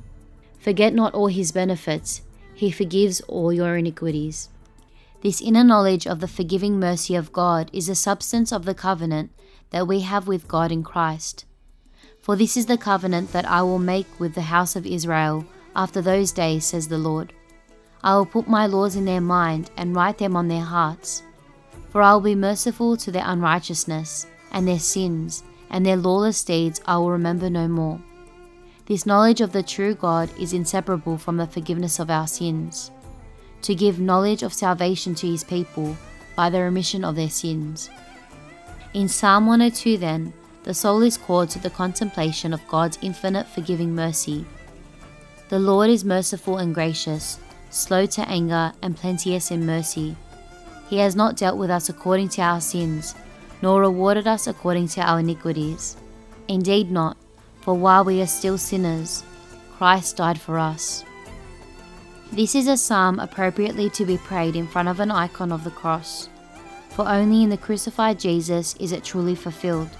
Forget 0.58 0.94
not 0.94 1.14
all 1.14 1.28
his 1.28 1.52
benefits, 1.52 2.22
he 2.54 2.70
forgives 2.70 3.20
all 3.22 3.52
your 3.52 3.76
iniquities. 3.76 4.48
This 5.22 5.40
inner 5.40 5.64
knowledge 5.64 6.06
of 6.06 6.20
the 6.20 6.28
forgiving 6.28 6.78
mercy 6.78 7.14
of 7.14 7.32
God 7.32 7.70
is 7.72 7.86
the 7.86 7.94
substance 7.94 8.52
of 8.52 8.64
the 8.64 8.74
covenant 8.74 9.30
that 9.70 9.88
we 9.88 10.00
have 10.00 10.28
with 10.28 10.48
God 10.48 10.70
in 10.70 10.82
Christ. 10.82 11.44
For 12.26 12.34
this 12.34 12.56
is 12.56 12.66
the 12.66 12.76
covenant 12.76 13.30
that 13.30 13.48
I 13.48 13.62
will 13.62 13.78
make 13.78 14.18
with 14.18 14.34
the 14.34 14.42
house 14.42 14.74
of 14.74 14.84
Israel 14.84 15.46
after 15.76 16.02
those 16.02 16.32
days, 16.32 16.64
says 16.64 16.88
the 16.88 16.98
Lord. 16.98 17.32
I 18.02 18.16
will 18.16 18.26
put 18.26 18.48
my 18.48 18.66
laws 18.66 18.96
in 18.96 19.04
their 19.04 19.20
mind 19.20 19.70
and 19.76 19.94
write 19.94 20.18
them 20.18 20.34
on 20.34 20.48
their 20.48 20.64
hearts. 20.64 21.22
For 21.90 22.02
I 22.02 22.14
will 22.14 22.22
be 22.22 22.34
merciful 22.34 22.96
to 22.96 23.12
their 23.12 23.22
unrighteousness 23.24 24.26
and 24.50 24.66
their 24.66 24.80
sins, 24.80 25.44
and 25.70 25.86
their 25.86 25.96
lawless 25.96 26.42
deeds 26.42 26.80
I 26.84 26.96
will 26.96 27.12
remember 27.12 27.48
no 27.48 27.68
more. 27.68 28.00
This 28.86 29.06
knowledge 29.06 29.40
of 29.40 29.52
the 29.52 29.62
true 29.62 29.94
God 29.94 30.28
is 30.36 30.52
inseparable 30.52 31.18
from 31.18 31.36
the 31.36 31.46
forgiveness 31.46 32.00
of 32.00 32.10
our 32.10 32.26
sins, 32.26 32.90
to 33.62 33.72
give 33.72 34.00
knowledge 34.00 34.42
of 34.42 34.52
salvation 34.52 35.14
to 35.14 35.28
his 35.28 35.44
people 35.44 35.96
by 36.34 36.50
the 36.50 36.60
remission 36.60 37.04
of 37.04 37.14
their 37.14 37.30
sins. 37.30 37.88
In 38.94 39.08
Psalm 39.08 39.46
102, 39.46 39.98
then, 39.98 40.32
the 40.66 40.74
soul 40.74 41.00
is 41.02 41.16
called 41.16 41.48
to 41.48 41.60
the 41.60 41.70
contemplation 41.70 42.52
of 42.52 42.66
God's 42.66 42.98
infinite 43.00 43.46
forgiving 43.46 43.94
mercy. 43.94 44.44
The 45.48 45.60
Lord 45.60 45.88
is 45.88 46.04
merciful 46.04 46.58
and 46.58 46.74
gracious, 46.74 47.38
slow 47.70 48.04
to 48.06 48.28
anger, 48.28 48.72
and 48.82 48.96
plenteous 48.96 49.52
in 49.52 49.64
mercy. 49.64 50.16
He 50.90 50.98
has 50.98 51.14
not 51.14 51.36
dealt 51.36 51.56
with 51.56 51.70
us 51.70 51.88
according 51.88 52.30
to 52.30 52.42
our 52.42 52.60
sins, 52.60 53.14
nor 53.62 53.80
rewarded 53.80 54.26
us 54.26 54.48
according 54.48 54.88
to 54.88 55.02
our 55.02 55.20
iniquities. 55.20 55.96
Indeed, 56.48 56.90
not, 56.90 57.16
for 57.60 57.74
while 57.74 58.04
we 58.04 58.20
are 58.20 58.26
still 58.26 58.58
sinners, 58.58 59.22
Christ 59.78 60.16
died 60.16 60.40
for 60.40 60.58
us. 60.58 61.04
This 62.32 62.56
is 62.56 62.66
a 62.66 62.76
psalm 62.76 63.20
appropriately 63.20 63.88
to 63.90 64.04
be 64.04 64.18
prayed 64.18 64.56
in 64.56 64.66
front 64.66 64.88
of 64.88 64.98
an 64.98 65.12
icon 65.12 65.52
of 65.52 65.62
the 65.62 65.70
cross, 65.70 66.28
for 66.90 67.08
only 67.08 67.44
in 67.44 67.50
the 67.50 67.56
crucified 67.56 68.18
Jesus 68.18 68.74
is 68.80 68.90
it 68.90 69.04
truly 69.04 69.36
fulfilled. 69.36 69.90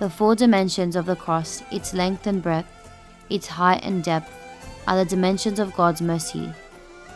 The 0.00 0.08
four 0.08 0.34
dimensions 0.34 0.96
of 0.96 1.04
the 1.04 1.14
cross, 1.14 1.62
its 1.70 1.92
length 1.92 2.26
and 2.26 2.42
breadth, 2.42 2.90
its 3.28 3.46
height 3.46 3.84
and 3.84 4.02
depth, 4.02 4.32
are 4.88 4.96
the 4.96 5.04
dimensions 5.04 5.58
of 5.58 5.74
God's 5.74 6.00
mercy. 6.00 6.52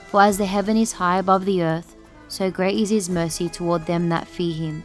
For 0.08 0.20
as 0.20 0.36
the 0.36 0.44
heaven 0.44 0.76
is 0.76 0.92
high 0.92 1.18
above 1.18 1.46
the 1.46 1.62
earth, 1.62 1.96
so 2.28 2.50
great 2.50 2.78
is 2.78 2.90
his 2.90 3.08
mercy 3.08 3.48
toward 3.48 3.86
them 3.86 4.10
that 4.10 4.28
fear 4.28 4.54
him. 4.54 4.84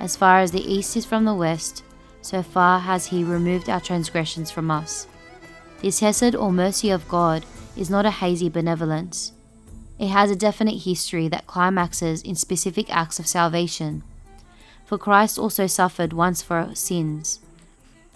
As 0.00 0.16
far 0.16 0.40
as 0.40 0.52
the 0.52 0.60
east 0.60 0.98
is 0.98 1.06
from 1.06 1.24
the 1.24 1.34
west, 1.34 1.82
so 2.20 2.42
far 2.42 2.78
has 2.78 3.06
he 3.06 3.24
removed 3.24 3.70
our 3.70 3.80
transgressions 3.80 4.50
from 4.50 4.70
us. 4.70 5.06
This 5.80 6.00
hesed 6.00 6.34
or 6.34 6.52
mercy 6.52 6.90
of 6.90 7.08
God 7.08 7.46
is 7.74 7.88
not 7.88 8.04
a 8.04 8.10
hazy 8.10 8.50
benevolence. 8.50 9.32
It 9.98 10.08
has 10.08 10.30
a 10.30 10.36
definite 10.36 10.82
history 10.82 11.28
that 11.28 11.46
climaxes 11.46 12.20
in 12.20 12.34
specific 12.34 12.94
acts 12.94 13.18
of 13.18 13.26
salvation. 13.26 14.02
For 14.90 14.98
Christ 14.98 15.38
also 15.38 15.68
suffered 15.68 16.12
once 16.12 16.42
for 16.42 16.74
sins, 16.74 17.38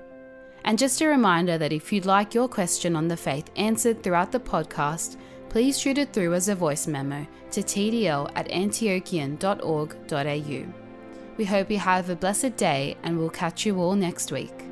And 0.63 0.77
just 0.77 1.01
a 1.01 1.07
reminder 1.07 1.57
that 1.57 1.73
if 1.73 1.91
you'd 1.91 2.05
like 2.05 2.35
your 2.35 2.47
question 2.47 2.95
on 2.95 3.07
the 3.07 3.17
faith 3.17 3.49
answered 3.55 4.03
throughout 4.03 4.31
the 4.31 4.39
podcast, 4.39 5.17
please 5.49 5.79
shoot 5.79 5.97
it 5.97 6.13
through 6.13 6.35
as 6.35 6.49
a 6.49 6.55
voice 6.55 6.85
memo 6.85 7.25
to 7.49 7.63
tdl 7.63 8.31
at 8.35 8.47
antiochian.org.au. 8.49 10.73
We 11.37 11.45
hope 11.45 11.71
you 11.71 11.79
have 11.79 12.11
a 12.11 12.15
blessed 12.15 12.57
day 12.57 12.95
and 13.01 13.17
we'll 13.17 13.31
catch 13.31 13.65
you 13.65 13.81
all 13.81 13.95
next 13.95 14.31
week. 14.31 14.70